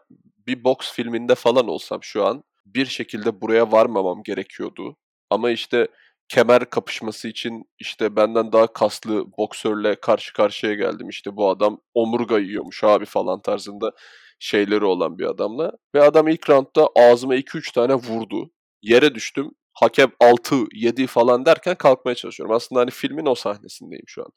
bir 0.47 0.65
boks 0.65 0.93
filminde 0.93 1.35
falan 1.35 1.69
olsam 1.69 2.03
şu 2.03 2.27
an 2.27 2.45
bir 2.67 2.87
şekilde 2.87 3.41
buraya 3.41 3.73
varmamam 3.73 4.23
gerekiyordu. 4.23 4.97
Ama 5.31 5.51
işte 5.51 5.89
kemer 6.29 6.71
kapışması 6.71 7.29
için 7.29 7.65
işte 7.79 8.17
benden 8.17 8.53
daha 8.53 8.67
kaslı 8.73 9.27
boksörle 9.39 9.97
karşı 10.01 10.33
karşıya 10.33 10.75
geldim. 10.75 11.09
İşte 11.09 11.37
bu 11.37 11.51
adam 11.51 11.81
omurga 11.95 12.39
yiyormuş 12.39 12.85
abi 12.85 13.05
falan 13.05 13.43
tarzında 13.43 13.93
şeyleri 14.39 14.85
olan 14.85 15.19
bir 15.19 15.25
adamla. 15.25 15.73
Ve 15.95 16.03
adam 16.03 16.29
ilk 16.29 16.51
roundda 16.51 16.89
ağzıma 16.97 17.37
2-3 17.37 17.73
tane 17.73 17.95
vurdu. 17.95 18.51
Yere 18.83 19.15
düştüm. 19.15 19.51
Hakem 19.73 20.11
6, 20.21 20.57
7 20.73 21.07
falan 21.07 21.47
derken 21.47 21.75
kalkmaya 21.75 22.15
çalışıyorum. 22.15 22.55
Aslında 22.55 22.81
hani 22.81 22.91
filmin 22.91 23.27
o 23.27 23.35
sahnesindeyim 23.35 24.05
şu 24.07 24.23
an. 24.23 24.33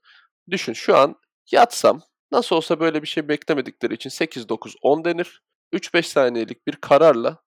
Düşün 0.49 0.73
şu 0.73 0.97
an 0.97 1.15
yatsam 1.51 2.01
nasıl 2.31 2.55
olsa 2.55 2.79
böyle 2.79 3.01
bir 3.01 3.07
şey 3.07 3.27
beklemedikleri 3.27 3.93
için 3.93 4.09
8, 4.09 4.49
9, 4.49 4.75
10 4.81 5.05
denir. 5.05 5.41
3-5 5.73 6.03
saniyelik 6.03 6.67
bir 6.67 6.75
kararla 6.75 7.37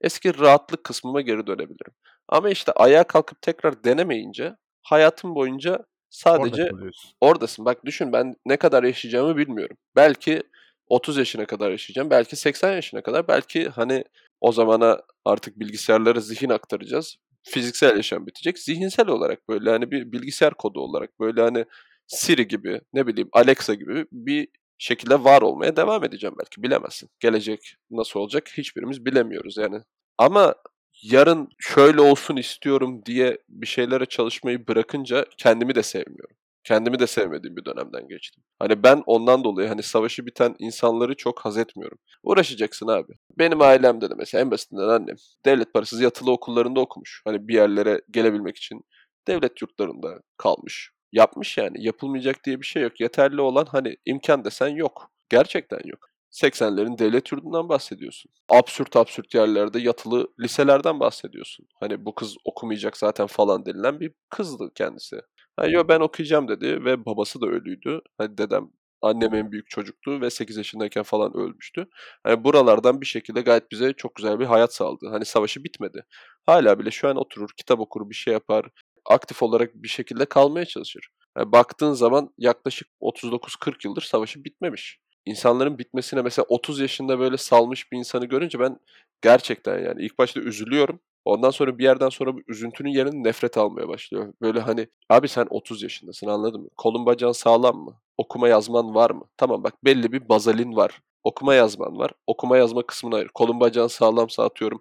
eski 0.00 0.38
rahatlık 0.38 0.84
kısmıma 0.84 1.20
geri 1.20 1.46
dönebilirim. 1.46 1.92
Ama 2.28 2.50
işte 2.50 2.72
ayağa 2.72 3.04
kalkıp 3.04 3.42
tekrar 3.42 3.84
denemeyince 3.84 4.56
hayatım 4.82 5.34
boyunca 5.34 5.84
sadece 6.10 6.62
Orada 6.62 6.90
oradasın. 7.20 7.64
Bak 7.64 7.84
düşün 7.84 8.12
ben 8.12 8.34
ne 8.46 8.56
kadar 8.56 8.84
yaşayacağımı 8.84 9.36
bilmiyorum. 9.36 9.76
Belki 9.96 10.42
30 10.86 11.16
yaşına 11.16 11.46
kadar 11.46 11.70
yaşayacağım. 11.70 12.10
Belki 12.10 12.36
80 12.36 12.72
yaşına 12.72 13.02
kadar. 13.02 13.28
Belki 13.28 13.68
hani 13.68 14.04
o 14.40 14.52
zamana 14.52 15.00
artık 15.24 15.60
bilgisayarlara 15.60 16.20
zihin 16.20 16.50
aktaracağız. 16.50 17.16
Fiziksel 17.42 17.96
yaşam 17.96 18.26
bitecek. 18.26 18.58
Zihinsel 18.58 19.08
olarak 19.08 19.48
böyle 19.48 19.70
hani 19.70 19.90
bir 19.90 20.12
bilgisayar 20.12 20.54
kodu 20.54 20.80
olarak 20.80 21.20
böyle 21.20 21.42
hani 21.42 21.64
Siri 22.06 22.48
gibi 22.48 22.80
ne 22.92 23.06
bileyim 23.06 23.28
Alexa 23.32 23.74
gibi 23.74 24.06
bir 24.12 24.48
şekilde 24.78 25.24
var 25.24 25.42
olmaya 25.42 25.76
devam 25.76 26.04
edeceğim 26.04 26.36
belki 26.38 26.62
bilemezsin. 26.62 27.10
Gelecek 27.20 27.74
nasıl 27.90 28.20
olacak 28.20 28.48
hiçbirimiz 28.56 29.04
bilemiyoruz 29.04 29.56
yani. 29.56 29.80
Ama 30.18 30.54
yarın 31.02 31.48
şöyle 31.58 32.00
olsun 32.00 32.36
istiyorum 32.36 33.02
diye 33.06 33.38
bir 33.48 33.66
şeylere 33.66 34.06
çalışmayı 34.06 34.68
bırakınca 34.68 35.26
kendimi 35.38 35.74
de 35.74 35.82
sevmiyorum. 35.82 36.36
Kendimi 36.64 36.98
de 36.98 37.06
sevmediğim 37.06 37.56
bir 37.56 37.64
dönemden 37.64 38.08
geçtim. 38.08 38.42
Hani 38.58 38.82
ben 38.82 39.02
ondan 39.06 39.44
dolayı 39.44 39.68
hani 39.68 39.82
savaşı 39.82 40.26
biten 40.26 40.56
insanları 40.58 41.16
çok 41.16 41.40
haz 41.40 41.58
etmiyorum. 41.58 41.98
Uğraşacaksın 42.22 42.86
abi. 42.88 43.12
Benim 43.38 43.60
ailemde 43.60 44.10
de 44.10 44.14
mesela 44.18 44.42
en 44.42 44.50
basitinden 44.50 44.88
annem 44.88 45.16
devlet 45.46 45.74
parasız 45.74 46.00
yatılı 46.00 46.30
okullarında 46.30 46.80
okumuş. 46.80 47.22
Hani 47.24 47.48
bir 47.48 47.54
yerlere 47.54 48.02
gelebilmek 48.10 48.56
için 48.56 48.82
devlet 49.28 49.62
yurtlarında 49.62 50.20
kalmış. 50.36 50.90
Yapmış 51.12 51.58
yani. 51.58 51.84
Yapılmayacak 51.84 52.44
diye 52.44 52.60
bir 52.60 52.66
şey 52.66 52.82
yok. 52.82 53.00
Yeterli 53.00 53.40
olan 53.40 53.66
hani 53.70 53.96
imkan 54.06 54.44
desen 54.44 54.68
yok. 54.68 55.10
Gerçekten 55.28 55.80
yok. 55.84 56.08
80'lerin 56.30 56.98
devlet 56.98 57.32
yurdundan 57.32 57.68
bahsediyorsun. 57.68 58.32
Absürt 58.48 58.96
absürt 58.96 59.34
yerlerde 59.34 59.78
yatılı 59.80 60.28
liselerden 60.40 61.00
bahsediyorsun. 61.00 61.66
Hani 61.80 62.04
bu 62.04 62.14
kız 62.14 62.36
okumayacak 62.44 62.96
zaten 62.96 63.26
falan 63.26 63.66
denilen 63.66 64.00
bir 64.00 64.12
kızdı 64.30 64.70
kendisi. 64.74 65.20
Ha, 65.56 65.66
yo 65.66 65.88
ben 65.88 66.00
okuyacağım 66.00 66.48
dedi 66.48 66.84
ve 66.84 67.04
babası 67.06 67.40
da 67.40 67.46
ölüydü. 67.46 68.00
Hani 68.18 68.38
dedem 68.38 68.70
annem 69.02 69.34
en 69.34 69.52
büyük 69.52 69.70
çocuktu 69.70 70.20
ve 70.20 70.30
8 70.30 70.56
yaşındayken 70.56 71.02
falan 71.02 71.36
ölmüştü. 71.36 71.86
Hani 72.24 72.44
buralardan 72.44 73.00
bir 73.00 73.06
şekilde 73.06 73.40
gayet 73.40 73.70
bize 73.70 73.92
çok 73.92 74.14
güzel 74.14 74.40
bir 74.40 74.46
hayat 74.46 74.74
sağladı. 74.74 75.08
Hani 75.10 75.24
savaşı 75.24 75.64
bitmedi. 75.64 76.04
Hala 76.46 76.78
bile 76.78 76.90
şu 76.90 77.08
an 77.08 77.16
oturur, 77.16 77.50
kitap 77.56 77.80
okur, 77.80 78.10
bir 78.10 78.14
şey 78.14 78.32
yapar. 78.32 78.66
Aktif 79.06 79.42
olarak 79.42 79.74
bir 79.74 79.88
şekilde 79.88 80.24
kalmaya 80.24 80.66
çalışır. 80.66 81.08
Yani 81.38 81.52
baktığın 81.52 81.92
zaman 81.92 82.30
yaklaşık 82.38 82.88
39-40 83.00 83.86
yıldır 83.86 84.02
savaşı 84.02 84.44
bitmemiş. 84.44 84.98
İnsanların 85.26 85.78
bitmesine 85.78 86.22
mesela 86.22 86.46
30 86.48 86.80
yaşında 86.80 87.18
böyle 87.18 87.36
salmış 87.36 87.92
bir 87.92 87.98
insanı 87.98 88.26
görünce 88.26 88.60
ben 88.60 88.78
gerçekten 89.22 89.78
yani 89.78 90.02
ilk 90.04 90.18
başta 90.18 90.40
üzülüyorum. 90.40 91.00
Ondan 91.24 91.50
sonra 91.50 91.78
bir 91.78 91.84
yerden 91.84 92.08
sonra 92.08 92.34
bu 92.36 92.40
üzüntünün 92.48 92.90
yerine 92.90 93.28
nefret 93.28 93.58
almaya 93.58 93.88
başlıyor. 93.88 94.34
Böyle 94.40 94.60
hani 94.60 94.88
abi 95.08 95.28
sen 95.28 95.46
30 95.50 95.82
yaşındasın 95.82 96.26
anladın 96.26 96.60
mı? 96.60 96.68
Kolun 96.76 97.06
bacağın 97.06 97.32
sağlam 97.32 97.76
mı? 97.76 98.00
Okuma 98.16 98.48
yazman 98.48 98.94
var 98.94 99.10
mı? 99.10 99.24
Tamam 99.36 99.64
bak 99.64 99.84
belli 99.84 100.12
bir 100.12 100.28
bazalin 100.28 100.76
var. 100.76 101.00
Okuma 101.24 101.54
yazman 101.54 101.98
var. 101.98 102.10
Okuma 102.26 102.56
yazma 102.56 102.82
kısmına 102.86 103.16
ayır. 103.16 103.28
Kolun 103.28 103.60
bacağın 103.60 103.88
sağlamsa 103.88 104.44
atıyorum. 104.44 104.80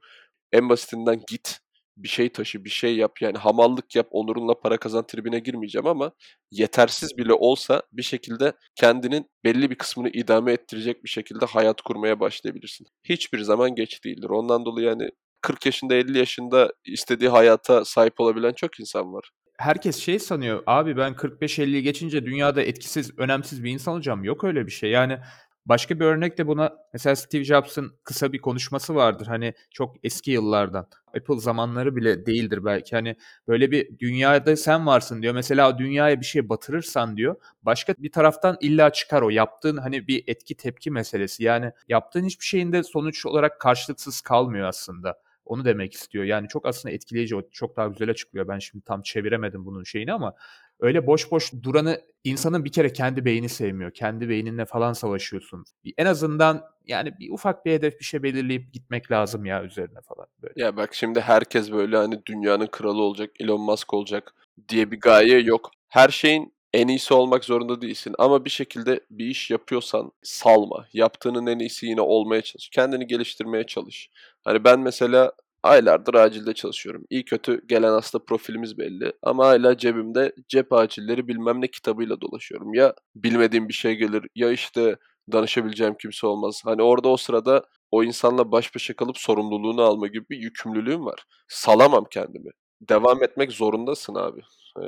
En 0.52 0.70
basitinden 0.70 1.22
git 1.28 1.60
bir 1.98 2.08
şey 2.08 2.30
taşı, 2.30 2.66
bir 2.66 2.70
şey 2.70 2.96
yap. 2.96 3.22
Yani 3.22 3.38
hamallık 3.38 3.96
yap, 3.96 4.08
onurunla 4.12 4.60
para 4.60 4.78
kazan 4.78 5.08
tribine 5.08 5.40
girmeyeceğim 5.40 5.88
ama 5.88 6.12
yetersiz 6.52 7.18
bile 7.18 7.34
olsa 7.34 7.82
bir 7.92 8.04
şekilde 8.04 8.54
kendinin 8.76 9.26
belli 9.44 9.70
bir 9.70 9.76
kısmını 9.76 10.10
idame 10.10 10.54
ettirecek 10.54 11.04
bir 11.04 11.10
şekilde 11.10 11.46
hayat 11.46 11.82
kurmaya 11.82 12.20
başlayabilirsin. 12.20 12.88
Hiçbir 13.04 13.40
zaman 13.40 13.76
geç 13.76 14.04
değildir. 14.06 14.30
Ondan 14.30 14.66
dolayı 14.66 14.88
yani 14.88 15.10
40 15.42 15.66
yaşında 15.66 15.96
50 15.96 16.18
yaşında 16.18 16.74
istediği 16.86 17.30
hayata 17.30 17.86
sahip 17.86 18.20
olabilen 18.20 18.54
çok 18.54 18.80
insan 18.80 19.14
var. 19.14 19.32
Herkes 19.58 19.98
şey 19.98 20.20
sanıyor 20.20 20.64
abi 20.68 20.98
ben 20.98 21.14
45-50 21.14 21.80
geçince 21.80 22.26
dünyada 22.26 22.62
etkisiz, 22.62 23.20
önemsiz 23.20 23.64
bir 23.64 23.72
insan 23.72 23.94
olacağım. 23.94 24.24
Yok 24.24 24.44
öyle 24.44 24.66
bir 24.66 24.72
şey. 24.72 24.92
Yani 24.92 25.18
Başka 25.66 26.00
bir 26.00 26.06
örnek 26.06 26.38
de 26.38 26.48
buna 26.48 26.74
mesela 26.94 27.16
Steve 27.16 27.44
Jobs'ın 27.44 27.96
kısa 28.04 28.34
bir 28.34 28.42
konuşması 28.42 28.96
vardır. 28.96 29.28
Hani 29.28 29.54
çok 29.72 29.96
eski 30.04 30.32
yıllardan. 30.32 30.88
Apple 31.18 31.40
zamanları 31.40 31.96
bile 31.96 32.26
değildir 32.26 32.66
belki. 32.66 32.96
Hani 32.96 33.16
böyle 33.48 33.72
bir 33.72 34.00
dünyada 34.00 34.56
sen 34.56 34.88
varsın 34.88 35.22
diyor. 35.22 35.34
Mesela 35.34 35.78
dünyaya 35.78 36.20
bir 36.20 36.26
şey 36.26 36.50
batırırsan 36.50 37.18
diyor. 37.18 37.36
Başka 37.64 37.94
bir 37.98 38.12
taraftan 38.12 38.58
illa 38.62 38.90
çıkar 38.90 39.22
o. 39.22 39.30
Yaptığın 39.30 39.78
hani 39.78 40.08
bir 40.08 40.24
etki 40.28 40.56
tepki 40.58 40.92
meselesi. 40.92 41.44
Yani 41.44 41.72
yaptığın 41.88 42.26
hiçbir 42.26 42.46
şeyin 42.46 42.72
de 42.72 42.84
sonuç 42.84 43.26
olarak 43.26 43.60
karşılıksız 43.60 44.22
kalmıyor 44.22 44.68
aslında. 44.68 45.20
Onu 45.46 45.66
demek 45.66 45.94
istiyor. 45.94 46.24
Yani 46.24 46.48
çok 46.48 46.66
aslında 46.66 46.96
etkileyici, 46.96 47.36
çok 47.52 47.78
daha 47.78 47.88
güzel 47.88 48.10
açıklıyor. 48.10 48.48
Ben 48.48 48.60
şimdi 48.60 48.86
tam 48.86 49.02
çeviremedim 49.02 49.66
bunun 49.66 49.84
şeyini 49.84 50.14
ama 50.14 50.34
öyle 50.82 51.08
boş 51.08 51.32
boş 51.32 51.54
duranı 51.64 52.02
insanın 52.24 52.66
bir 52.66 52.72
kere 52.72 52.94
kendi 52.94 53.26
beyni 53.26 53.50
sevmiyor. 53.50 53.92
Kendi 53.92 54.30
beyninle 54.30 54.66
falan 54.66 54.94
savaşıyorsun. 54.94 55.66
En 55.98 56.06
azından 56.06 56.64
yani 56.88 57.20
bir 57.20 57.32
ufak 57.32 57.66
bir 57.66 57.72
hedef 57.72 58.00
bir 58.00 58.06
şey 58.06 58.24
belirleyip 58.24 58.74
gitmek 58.74 59.12
lazım 59.12 59.46
ya 59.46 59.64
üzerine 59.64 60.02
falan 60.02 60.28
böyle. 60.42 60.54
Ya 60.56 60.78
bak 60.78 60.94
şimdi 60.94 61.22
herkes 61.22 61.72
böyle 61.72 61.98
hani 61.98 62.26
dünyanın 62.26 62.68
kralı 62.68 63.02
olacak, 63.02 63.30
Elon 63.40 63.62
Musk 63.62 63.94
olacak 63.94 64.34
diye 64.70 64.92
bir 64.92 65.00
gaye 65.00 65.40
yok. 65.40 65.72
Her 65.88 66.10
şeyin 66.10 66.54
en 66.74 66.88
iyisi 66.88 67.14
olmak 67.14 67.46
zorunda 67.46 67.82
değilsin 67.82 68.16
ama 68.20 68.46
bir 68.46 68.50
şekilde 68.50 69.00
bir 69.10 69.26
iş 69.26 69.52
yapıyorsan 69.52 70.12
salma. 70.24 70.86
Yaptığının 70.94 71.48
en 71.48 71.60
iyisi 71.60 71.86
yine 71.86 72.02
olmaya 72.02 72.42
çalış. 72.42 72.70
Kendini 72.70 73.08
geliştirmeye 73.08 73.64
çalış. 73.64 74.10
Hani 74.44 74.64
ben 74.64 74.80
mesela 74.80 75.32
aylardır 75.64 76.14
acilde 76.14 76.54
çalışıyorum. 76.54 77.06
İyi 77.10 77.26
kötü 77.26 77.68
gelen 77.68 77.92
hasta 77.92 78.20
profilimiz 78.20 78.78
belli 78.78 79.14
ama 79.24 79.48
hala 79.48 79.78
cebimde 79.78 80.36
cep 80.48 80.74
acilleri 80.74 81.28
bilmem 81.28 81.62
ne 81.62 81.68
kitabıyla 81.68 82.22
dolaşıyorum. 82.22 82.74
Ya 82.74 82.94
bilmediğim 83.16 83.68
bir 83.68 83.74
şey 83.74 83.96
gelir 83.96 84.28
ya 84.36 84.52
işte 84.52 84.98
danışabileceğim 85.32 85.96
kimse 86.02 86.28
olmaz. 86.28 86.62
Hani 86.66 86.82
orada 86.82 87.10
o 87.10 87.18
sırada 87.18 87.64
o 87.92 88.04
insanla 88.04 88.52
baş 88.52 88.76
başa 88.76 88.96
kalıp 88.96 89.18
sorumluluğunu 89.18 89.82
alma 89.82 90.08
gibi 90.08 90.26
bir 90.30 90.38
yükümlülüğüm 90.38 91.06
var. 91.06 91.26
Salamam 91.48 92.06
kendimi. 92.12 92.50
Devam 92.90 93.24
etmek 93.24 93.52
zorundasın 93.52 94.16
abi. 94.16 94.42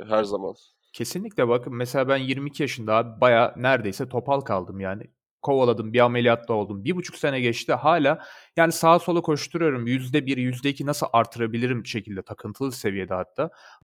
Her 0.08 0.24
zaman. 0.24 0.54
Kesinlikle 0.92 1.48
bakın 1.48 1.74
mesela 1.74 2.08
ben 2.08 2.16
22 2.16 2.62
yaşında 2.62 2.94
abi 2.94 3.20
baya 3.20 3.54
neredeyse 3.56 4.08
topal 4.08 4.40
kaldım 4.40 4.80
yani. 4.80 5.02
Kovaladım 5.44 5.92
bir 5.92 6.00
ameliyatta 6.00 6.54
oldum. 6.54 6.84
Bir 6.84 6.96
buçuk 6.96 7.16
sene 7.16 7.40
geçti 7.40 7.72
hala 7.74 8.24
yani 8.56 8.72
sağa 8.72 8.98
sola 8.98 9.22
koşturuyorum. 9.22 9.86
Yüzde 9.86 10.26
bir, 10.26 10.36
yüzde 10.36 10.70
iki 10.70 10.86
nasıl 10.86 11.06
artırabilirim 11.12 11.86
şekilde 11.86 12.22
takıntılı 12.22 12.72
seviyede 12.72 13.14
hatta. 13.14 13.50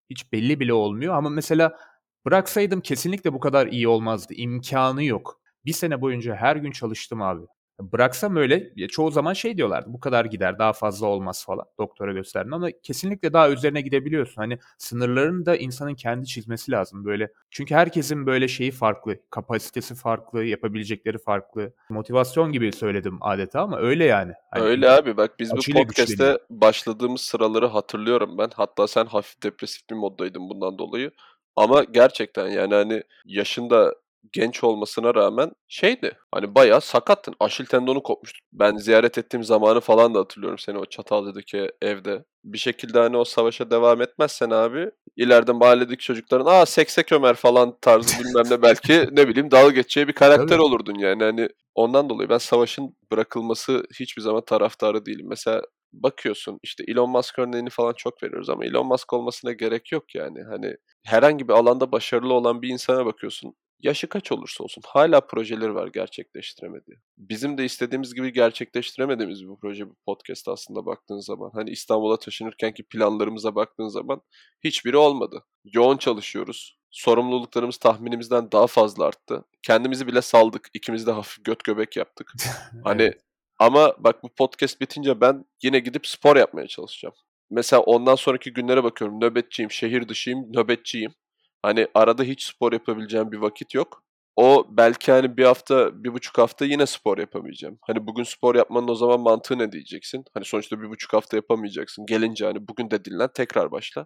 Hiç 0.09 0.33
belli 0.33 0.59
bile 0.59 0.73
olmuyor 0.73 1.15
ama 1.15 1.29
mesela 1.29 1.77
bıraksaydım 2.25 2.81
kesinlikle 2.81 3.33
bu 3.33 3.39
kadar 3.39 3.67
iyi 3.67 3.87
olmazdı. 3.87 4.33
İmkanı 4.33 5.03
yok. 5.03 5.41
Bir 5.65 5.73
sene 5.73 6.01
boyunca 6.01 6.35
her 6.35 6.55
gün 6.55 6.71
çalıştım 6.71 7.21
abi. 7.21 7.47
Bıraksam 7.79 8.35
öyle 8.35 8.87
çoğu 8.87 9.11
zaman 9.11 9.33
şey 9.33 9.57
diyorlardı 9.57 9.93
bu 9.93 9.99
kadar 9.99 10.25
gider 10.25 10.59
daha 10.59 10.73
fazla 10.73 11.07
olmaz 11.07 11.45
falan 11.45 11.65
doktora 11.77 12.13
gösterdim 12.13 12.53
ama 12.53 12.71
kesinlikle 12.83 13.33
daha 13.33 13.49
üzerine 13.49 13.81
gidebiliyorsun. 13.81 14.41
Hani 14.41 14.59
sınırlarını 14.77 15.45
da 15.45 15.55
insanın 15.55 15.95
kendi 15.95 16.25
çizmesi 16.25 16.71
lazım 16.71 17.05
böyle. 17.05 17.31
Çünkü 17.51 17.75
herkesin 17.75 18.25
böyle 18.25 18.47
şeyi 18.47 18.71
farklı, 18.71 19.17
kapasitesi 19.29 19.95
farklı, 19.95 20.43
yapabilecekleri 20.43 21.17
farklı. 21.17 21.73
Motivasyon 21.89 22.51
gibi 22.51 22.71
söyledim 22.71 23.17
adeta 23.21 23.61
ama 23.61 23.77
öyle 23.79 24.05
yani. 24.05 24.33
Hani 24.51 24.63
öyle 24.63 24.89
abi 24.89 25.17
bak 25.17 25.39
biz 25.39 25.51
bu 25.51 25.73
podcast'te 25.73 26.37
başladığımız 26.49 27.21
sıraları 27.21 27.67
hatırlıyorum 27.67 28.37
ben. 28.37 28.49
Hatta 28.55 28.87
sen 28.87 29.05
hafif 29.05 29.43
depresif 29.43 29.89
bir 29.89 29.95
moddaydın 29.95 30.49
bundan 30.49 30.77
dolayı. 30.77 31.11
Ama 31.55 31.83
gerçekten 31.83 32.47
yani 32.47 32.73
hani 32.73 33.03
yaşında 33.25 33.95
genç 34.33 34.63
olmasına 34.63 35.15
rağmen 35.15 35.51
şeydi. 35.67 36.17
Hani 36.31 36.55
bayağı 36.55 36.81
sakattın. 36.81 37.35
Aşil 37.39 37.65
tendonu 37.65 38.03
kopmuştu. 38.03 38.39
Ben 38.53 38.75
ziyaret 38.75 39.17
ettiğim 39.17 39.43
zamanı 39.43 39.79
falan 39.79 40.15
da 40.15 40.19
hatırlıyorum 40.19 40.59
seni 40.59 40.77
o 40.77 40.85
Çatalca'daki 40.85 41.71
evde. 41.81 42.25
Bir 42.43 42.57
şekilde 42.57 42.99
hani 42.99 43.17
o 43.17 43.23
savaşa 43.23 43.71
devam 43.71 44.01
etmezsen 44.01 44.49
abi 44.49 44.91
ileride 45.15 45.51
mahalledeki 45.51 46.03
çocukların 46.03 46.45
aa 46.45 46.65
seksek 46.65 47.11
Ömer 47.11 47.35
falan 47.35 47.77
tarzı 47.81 48.23
bilmem 48.23 48.45
ne 48.49 48.61
belki 48.61 49.07
ne 49.11 49.27
bileyim 49.27 49.51
dalga 49.51 49.71
geçeceği 49.71 50.07
bir 50.07 50.13
karakter 50.13 50.47
Tabii. 50.47 50.61
olurdun 50.61 50.95
yani. 50.99 51.23
Hani 51.23 51.49
ondan 51.75 52.09
dolayı 52.09 52.29
ben 52.29 52.37
savaşın 52.37 52.95
bırakılması 53.11 53.83
hiçbir 53.99 54.21
zaman 54.21 54.45
taraftarı 54.45 55.05
değilim. 55.05 55.25
Mesela 55.29 55.61
bakıyorsun 55.93 56.59
işte 56.63 56.83
Elon 56.87 57.09
Musk 57.09 57.39
örneğini 57.39 57.69
falan 57.69 57.93
çok 57.93 58.23
veriyoruz 58.23 58.49
ama 58.49 58.65
Elon 58.65 58.87
Musk 58.87 59.13
olmasına 59.13 59.51
gerek 59.51 59.91
yok 59.91 60.15
yani. 60.15 60.43
Hani 60.43 60.75
herhangi 61.05 61.47
bir 61.47 61.53
alanda 61.53 61.91
başarılı 61.91 62.33
olan 62.33 62.61
bir 62.61 62.69
insana 62.69 63.05
bakıyorsun 63.05 63.53
yaşı 63.79 64.07
kaç 64.07 64.31
olursa 64.31 64.63
olsun 64.63 64.81
hala 64.85 65.21
projeleri 65.21 65.75
var 65.75 65.87
gerçekleştiremediği. 65.87 66.97
Bizim 67.17 67.57
de 67.57 67.65
istediğimiz 67.65 68.13
gibi 68.13 68.33
gerçekleştiremediğimiz 68.33 69.49
bir 69.49 69.55
proje 69.61 69.89
bu 69.89 69.95
podcast 70.05 70.47
aslında 70.47 70.85
baktığın 70.85 71.19
zaman. 71.19 71.51
Hani 71.53 71.69
İstanbul'a 71.69 72.19
taşınırkenki 72.19 72.83
planlarımıza 72.83 73.55
baktığın 73.55 73.87
zaman 73.87 74.21
hiçbiri 74.63 74.97
olmadı. 74.97 75.43
Yoğun 75.65 75.97
çalışıyoruz. 75.97 76.77
Sorumluluklarımız 76.91 77.77
tahminimizden 77.77 78.51
daha 78.51 78.67
fazla 78.67 79.05
arttı. 79.05 79.45
Kendimizi 79.63 80.07
bile 80.07 80.21
saldık. 80.21 80.69
İkimiz 80.73 81.07
de 81.07 81.11
hafif 81.11 81.45
göt 81.45 81.63
göbek 81.63 81.97
yaptık. 81.97 82.33
hani 82.83 83.13
ama 83.59 83.95
bak 83.97 84.23
bu 84.23 84.29
podcast 84.29 84.81
bitince 84.81 85.21
ben 85.21 85.45
yine 85.63 85.79
gidip 85.79 86.07
spor 86.07 86.35
yapmaya 86.35 86.67
çalışacağım. 86.67 87.15
Mesela 87.49 87.81
ondan 87.81 88.15
sonraki 88.15 88.53
günlere 88.53 88.83
bakıyorum. 88.83 89.21
Nöbetçiyim, 89.21 89.71
şehir 89.71 90.09
dışıyım, 90.09 90.53
nöbetçiyim. 90.53 91.13
Hani 91.61 91.87
arada 91.93 92.23
hiç 92.23 92.43
spor 92.43 92.73
yapabileceğim 92.73 93.31
bir 93.31 93.37
vakit 93.37 93.73
yok. 93.73 94.03
O 94.35 94.67
belki 94.69 95.11
hani 95.11 95.37
bir 95.37 95.45
hafta, 95.45 96.03
bir 96.03 96.13
buçuk 96.13 96.37
hafta 96.37 96.65
yine 96.65 96.85
spor 96.85 97.17
yapamayacağım. 97.17 97.77
Hani 97.81 98.07
bugün 98.07 98.23
spor 98.23 98.55
yapmanın 98.55 98.87
o 98.87 98.95
zaman 98.95 99.19
mantığı 99.19 99.57
ne 99.59 99.71
diyeceksin? 99.71 100.25
Hani 100.33 100.45
sonuçta 100.45 100.81
bir 100.81 100.89
buçuk 100.89 101.13
hafta 101.13 101.37
yapamayacaksın. 101.37 102.05
Gelince 102.05 102.45
hani 102.45 102.67
bugün 102.67 102.91
de 102.91 103.05
dinlen 103.05 103.29
tekrar 103.33 103.71
başla. 103.71 104.05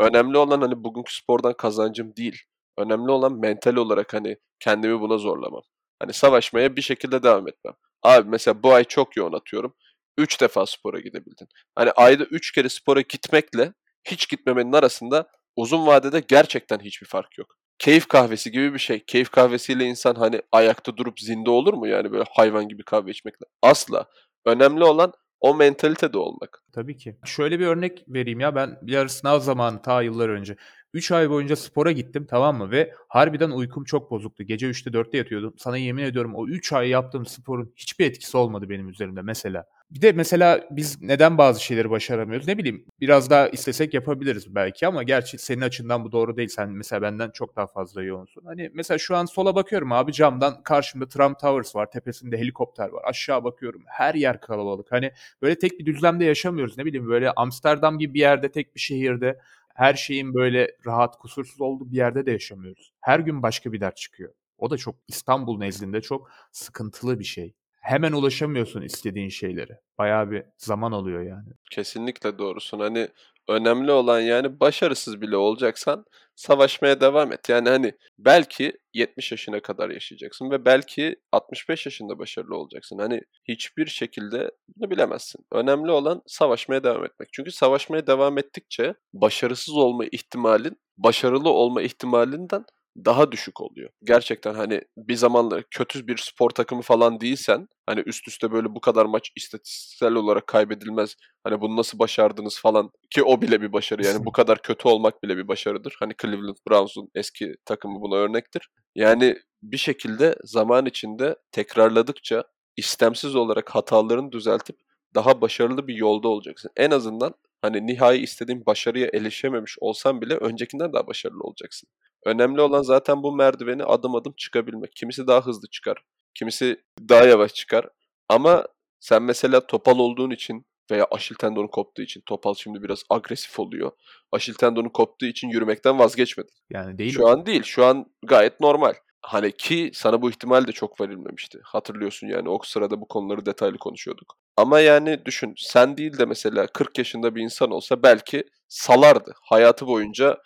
Önemli 0.00 0.38
olan 0.38 0.60
hani 0.60 0.84
bugünkü 0.84 1.14
spordan 1.14 1.52
kazancım 1.52 2.16
değil. 2.16 2.42
Önemli 2.78 3.10
olan 3.10 3.40
mental 3.40 3.76
olarak 3.76 4.14
hani 4.14 4.36
kendimi 4.60 5.00
buna 5.00 5.18
zorlamam. 5.18 5.62
Hani 5.98 6.12
savaşmaya 6.12 6.76
bir 6.76 6.82
şekilde 6.82 7.22
devam 7.22 7.48
etmem. 7.48 7.74
Abi 8.02 8.28
mesela 8.28 8.62
bu 8.62 8.72
ay 8.74 8.84
çok 8.84 9.16
yoğun 9.16 9.32
atıyorum. 9.32 9.74
Üç 10.18 10.40
defa 10.40 10.66
spora 10.66 11.00
gidebildin. 11.00 11.48
Hani 11.74 11.90
ayda 11.90 12.24
üç 12.24 12.52
kere 12.52 12.68
spora 12.68 13.00
gitmekle 13.00 13.72
hiç 14.04 14.28
gitmemenin 14.28 14.72
arasında 14.72 15.28
uzun 15.56 15.86
vadede 15.86 16.20
gerçekten 16.28 16.78
hiçbir 16.78 17.06
fark 17.06 17.38
yok. 17.38 17.56
Keyif 17.78 18.08
kahvesi 18.08 18.50
gibi 18.52 18.74
bir 18.74 18.78
şey. 18.78 19.04
Keyif 19.04 19.30
kahvesiyle 19.30 19.84
insan 19.84 20.14
hani 20.14 20.40
ayakta 20.52 20.96
durup 20.96 21.20
zinde 21.20 21.50
olur 21.50 21.74
mu 21.74 21.86
yani 21.86 22.12
böyle 22.12 22.24
hayvan 22.30 22.68
gibi 22.68 22.82
kahve 22.82 23.10
içmekle? 23.10 23.46
Asla. 23.62 24.06
Önemli 24.44 24.84
olan 24.84 25.12
o 25.40 25.54
mentalitede 25.54 26.18
olmak. 26.18 26.62
Tabii 26.72 26.96
ki. 26.96 27.16
Şöyle 27.24 27.60
bir 27.60 27.66
örnek 27.66 28.04
vereyim 28.08 28.40
ya 28.40 28.54
ben 28.54 28.78
bir 28.82 28.96
ara 28.96 29.08
sınav 29.08 29.40
zamanı 29.40 29.82
ta 29.82 30.02
yıllar 30.02 30.28
önce 30.28 30.56
3 30.94 31.12
ay 31.12 31.30
boyunca 31.30 31.56
spora 31.56 31.92
gittim 31.92 32.26
tamam 32.30 32.56
mı 32.56 32.70
ve 32.70 32.94
harbiden 33.08 33.50
uykum 33.50 33.84
çok 33.84 34.10
bozuktu. 34.10 34.44
Gece 34.44 34.66
3'te 34.66 34.90
4'te 34.90 35.18
yatıyordum. 35.18 35.54
Sana 35.58 35.76
yemin 35.76 36.02
ediyorum 36.02 36.34
o 36.34 36.46
3 36.48 36.72
ay 36.72 36.88
yaptığım 36.88 37.26
sporun 37.26 37.72
hiçbir 37.76 38.06
etkisi 38.06 38.36
olmadı 38.36 38.68
benim 38.68 38.88
üzerimde 38.88 39.22
mesela. 39.22 39.64
Bir 39.90 40.02
de 40.02 40.12
mesela 40.12 40.68
biz 40.70 41.02
neden 41.02 41.38
bazı 41.38 41.62
şeyleri 41.64 41.90
başaramıyoruz? 41.90 42.48
Ne 42.48 42.58
bileyim 42.58 42.86
biraz 43.00 43.30
daha 43.30 43.48
istesek 43.48 43.94
yapabiliriz 43.94 44.54
belki 44.54 44.86
ama 44.86 45.02
gerçi 45.02 45.38
senin 45.38 45.60
açından 45.60 46.04
bu 46.04 46.12
doğru 46.12 46.36
değil. 46.36 46.48
Sen 46.48 46.70
mesela 46.70 47.02
benden 47.02 47.30
çok 47.30 47.56
daha 47.56 47.66
fazla 47.66 48.02
yoğunsun. 48.02 48.44
Hani 48.44 48.70
mesela 48.74 48.98
şu 48.98 49.16
an 49.16 49.24
sola 49.24 49.54
bakıyorum 49.54 49.92
abi 49.92 50.12
camdan 50.12 50.62
karşımda 50.62 51.08
Trump 51.08 51.38
Towers 51.38 51.76
var. 51.76 51.90
Tepesinde 51.90 52.38
helikopter 52.38 52.88
var. 52.88 53.02
Aşağı 53.04 53.44
bakıyorum. 53.44 53.82
Her 53.86 54.14
yer 54.14 54.40
kalabalık. 54.40 54.92
Hani 54.92 55.12
böyle 55.42 55.58
tek 55.58 55.78
bir 55.78 55.86
düzlemde 55.86 56.24
yaşamıyoruz. 56.24 56.78
Ne 56.78 56.84
bileyim 56.84 57.08
böyle 57.08 57.30
Amsterdam 57.30 57.98
gibi 57.98 58.14
bir 58.14 58.20
yerde 58.20 58.50
tek 58.52 58.74
bir 58.74 58.80
şehirde 58.80 59.38
her 59.74 59.94
şeyin 59.94 60.34
böyle 60.34 60.76
rahat, 60.86 61.18
kusursuz 61.18 61.60
olduğu 61.60 61.90
bir 61.90 61.96
yerde 61.96 62.26
de 62.26 62.30
yaşamıyoruz. 62.32 62.92
Her 63.00 63.20
gün 63.20 63.42
başka 63.42 63.72
bir 63.72 63.80
dert 63.80 63.96
çıkıyor. 63.96 64.32
O 64.58 64.70
da 64.70 64.76
çok 64.76 64.94
İstanbul 65.08 65.58
nezdinde 65.58 66.00
çok 66.00 66.30
sıkıntılı 66.52 67.18
bir 67.18 67.24
şey. 67.24 67.54
Hemen 67.84 68.12
ulaşamıyorsun 68.12 68.82
istediğin 68.82 69.28
şeylere. 69.28 69.80
Bayağı 69.98 70.30
bir 70.30 70.42
zaman 70.58 70.92
alıyor 70.92 71.22
yani. 71.22 71.48
Kesinlikle 71.70 72.38
doğrusun. 72.38 72.80
Hani 72.80 73.08
önemli 73.48 73.92
olan 73.92 74.20
yani 74.20 74.60
başarısız 74.60 75.20
bile 75.20 75.36
olacaksan 75.36 76.04
savaşmaya 76.34 77.00
devam 77.00 77.32
et. 77.32 77.48
Yani 77.48 77.68
hani 77.68 77.92
belki 78.18 78.72
70 78.94 79.32
yaşına 79.32 79.60
kadar 79.60 79.90
yaşayacaksın 79.90 80.50
ve 80.50 80.64
belki 80.64 81.16
65 81.32 81.86
yaşında 81.86 82.18
başarılı 82.18 82.56
olacaksın. 82.56 82.98
Hani 82.98 83.20
hiçbir 83.48 83.86
şekilde 83.86 84.50
bunu 84.76 84.90
bilemezsin. 84.90 85.44
Önemli 85.52 85.90
olan 85.90 86.22
savaşmaya 86.26 86.84
devam 86.84 87.04
etmek. 87.04 87.28
Çünkü 87.32 87.52
savaşmaya 87.52 88.06
devam 88.06 88.38
ettikçe 88.38 88.94
başarısız 89.12 89.76
olma 89.76 90.04
ihtimalin 90.12 90.76
başarılı 90.96 91.48
olma 91.50 91.82
ihtimalinden 91.82 92.64
daha 92.96 93.32
düşük 93.32 93.60
oluyor. 93.60 93.90
Gerçekten 94.04 94.54
hani 94.54 94.80
bir 94.96 95.14
zamanlar 95.16 95.64
kötü 95.70 96.06
bir 96.06 96.16
spor 96.16 96.50
takımı 96.50 96.82
falan 96.82 97.20
değilsen 97.20 97.68
hani 97.86 98.00
üst 98.06 98.28
üste 98.28 98.52
böyle 98.52 98.74
bu 98.74 98.80
kadar 98.80 99.06
maç 99.06 99.32
istatistiksel 99.36 100.12
olarak 100.14 100.46
kaybedilmez. 100.46 101.16
Hani 101.44 101.60
bunu 101.60 101.76
nasıl 101.76 101.98
başardınız 101.98 102.60
falan 102.60 102.90
ki 103.10 103.22
o 103.22 103.42
bile 103.42 103.60
bir 103.60 103.72
başarı 103.72 104.06
yani 104.06 104.24
bu 104.24 104.32
kadar 104.32 104.62
kötü 104.62 104.88
olmak 104.88 105.22
bile 105.22 105.36
bir 105.36 105.48
başarıdır. 105.48 105.96
Hani 105.98 106.14
Cleveland 106.22 106.56
Browns'un 106.68 107.10
eski 107.14 107.54
takımı 107.64 108.00
buna 108.00 108.16
örnektir. 108.16 108.68
Yani 108.94 109.36
bir 109.62 109.76
şekilde 109.78 110.34
zaman 110.44 110.86
içinde 110.86 111.36
tekrarladıkça 111.52 112.44
istemsiz 112.76 113.34
olarak 113.34 113.70
hatalarını 113.70 114.32
düzeltip 114.32 114.76
daha 115.14 115.40
başarılı 115.40 115.88
bir 115.88 115.94
yolda 115.94 116.28
olacaksın. 116.28 116.70
En 116.76 116.90
azından 116.90 117.34
hani 117.64 117.86
nihai 117.86 118.18
istediğin 118.18 118.66
başarıya 118.66 119.10
erişememiş 119.14 119.76
olsan 119.80 120.20
bile 120.20 120.36
öncekinden 120.36 120.92
daha 120.92 121.06
başarılı 121.06 121.40
olacaksın. 121.40 121.88
Önemli 122.24 122.60
olan 122.60 122.82
zaten 122.82 123.22
bu 123.22 123.32
merdiveni 123.32 123.84
adım 123.84 124.14
adım 124.14 124.34
çıkabilmek. 124.36 124.96
Kimisi 124.96 125.26
daha 125.26 125.46
hızlı 125.46 125.68
çıkar, 125.68 126.04
kimisi 126.34 126.80
daha 127.08 127.24
yavaş 127.24 127.54
çıkar. 127.54 127.88
Ama 128.28 128.66
sen 129.00 129.22
mesela 129.22 129.66
topal 129.66 129.98
olduğun 129.98 130.30
için 130.30 130.66
veya 130.90 131.06
aşil 131.10 131.34
tendonu 131.34 131.70
koptuğu 131.70 132.02
için 132.02 132.22
topal 132.26 132.54
şimdi 132.54 132.82
biraz 132.82 133.02
agresif 133.10 133.60
oluyor. 133.60 133.92
Aşil 134.32 134.54
tendonu 134.54 134.92
koptuğu 134.92 135.26
için 135.26 135.48
yürümekten 135.48 135.98
vazgeçmedin. 135.98 136.54
Yani 136.70 136.98
değil 136.98 137.12
Şu 137.12 137.28
an 137.28 137.46
değil. 137.46 137.62
Şu 137.62 137.84
an 137.84 138.06
gayet 138.26 138.60
normal. 138.60 138.94
Hani 139.22 139.52
ki 139.52 139.90
sana 139.94 140.22
bu 140.22 140.30
ihtimal 140.30 140.66
de 140.66 140.72
çok 140.72 141.00
verilmemişti. 141.00 141.60
Hatırlıyorsun 141.64 142.26
yani 142.26 142.48
o 142.48 142.58
sırada 142.64 143.00
bu 143.00 143.08
konuları 143.08 143.46
detaylı 143.46 143.78
konuşuyorduk. 143.78 144.36
Ama 144.56 144.80
yani 144.80 145.24
düşün 145.24 145.54
sen 145.56 145.96
değil 145.96 146.18
de 146.18 146.24
mesela 146.24 146.66
40 146.66 146.98
yaşında 146.98 147.34
bir 147.34 147.42
insan 147.42 147.70
olsa 147.70 148.02
belki 148.02 148.44
salardı. 148.68 149.34
Hayatı 149.42 149.86
boyunca 149.86 150.38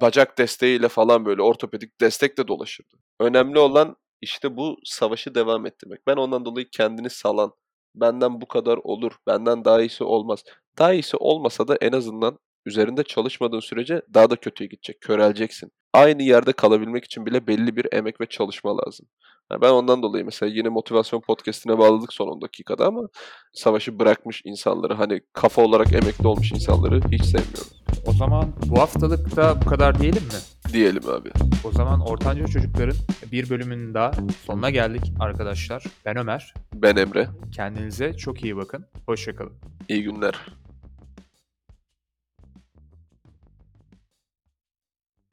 bacak 0.00 0.38
desteğiyle 0.38 0.88
falan 0.88 1.24
böyle 1.26 1.42
ortopedik 1.42 2.00
destekle 2.00 2.48
dolaşırdı. 2.48 2.96
Önemli 3.20 3.58
olan 3.58 3.96
işte 4.20 4.56
bu 4.56 4.76
savaşı 4.84 5.34
devam 5.34 5.66
ettirmek. 5.66 6.06
Ben 6.06 6.16
ondan 6.16 6.44
dolayı 6.44 6.68
kendini 6.70 7.10
salan, 7.10 7.52
benden 7.94 8.40
bu 8.40 8.48
kadar 8.48 8.78
olur, 8.84 9.12
benden 9.26 9.64
daha 9.64 9.80
iyisi 9.80 10.04
olmaz. 10.04 10.44
Daha 10.78 10.92
iyisi 10.92 11.16
olmasa 11.16 11.68
da 11.68 11.76
en 11.80 11.92
azından 11.92 12.38
üzerinde 12.66 13.02
çalışmadığın 13.02 13.60
sürece 13.60 14.02
daha 14.14 14.30
da 14.30 14.36
kötüye 14.36 14.68
gidecek, 14.68 15.00
köreleceksin. 15.00 15.72
Aynı 15.92 16.22
yerde 16.22 16.52
kalabilmek 16.52 17.04
için 17.04 17.26
bile 17.26 17.46
belli 17.46 17.76
bir 17.76 17.86
emek 17.92 18.20
ve 18.20 18.26
çalışma 18.26 18.76
lazım. 18.76 19.06
Yani 19.50 19.62
ben 19.62 19.70
ondan 19.70 20.02
dolayı 20.02 20.24
mesela 20.24 20.52
yine 20.54 20.68
motivasyon 20.68 21.20
podcastine 21.20 21.78
bağladık 21.78 22.12
son 22.12 22.28
10 22.28 22.40
dakikada 22.40 22.86
ama 22.86 23.08
savaşı 23.52 23.98
bırakmış 23.98 24.42
insanları 24.44 24.94
hani 24.94 25.20
kafa 25.32 25.62
olarak 25.62 25.92
emekli 25.92 26.26
olmuş 26.26 26.52
insanları 26.52 27.00
hiç 27.10 27.24
sevmiyorum. 27.24 27.76
O 28.06 28.12
zaman 28.12 28.52
bu 28.66 28.80
haftalık 28.80 29.36
da 29.36 29.60
bu 29.64 29.68
kadar 29.70 29.98
diyelim 29.98 30.22
mi? 30.22 30.72
Diyelim 30.72 31.08
abi. 31.08 31.30
O 31.64 31.72
zaman 31.72 32.00
Ortanca 32.00 32.46
Çocukların 32.46 32.96
bir 33.32 33.50
bölümünün 33.50 33.94
daha 33.94 34.12
sonuna 34.46 34.70
geldik 34.70 35.12
arkadaşlar. 35.20 35.84
Ben 36.04 36.16
Ömer. 36.16 36.54
Ben 36.74 36.96
Emre. 36.96 37.28
Kendinize 37.52 38.16
çok 38.16 38.44
iyi 38.44 38.56
bakın. 38.56 38.84
Hoşçakalın. 39.06 39.52
İyi 39.88 40.02
günler. 40.02 40.34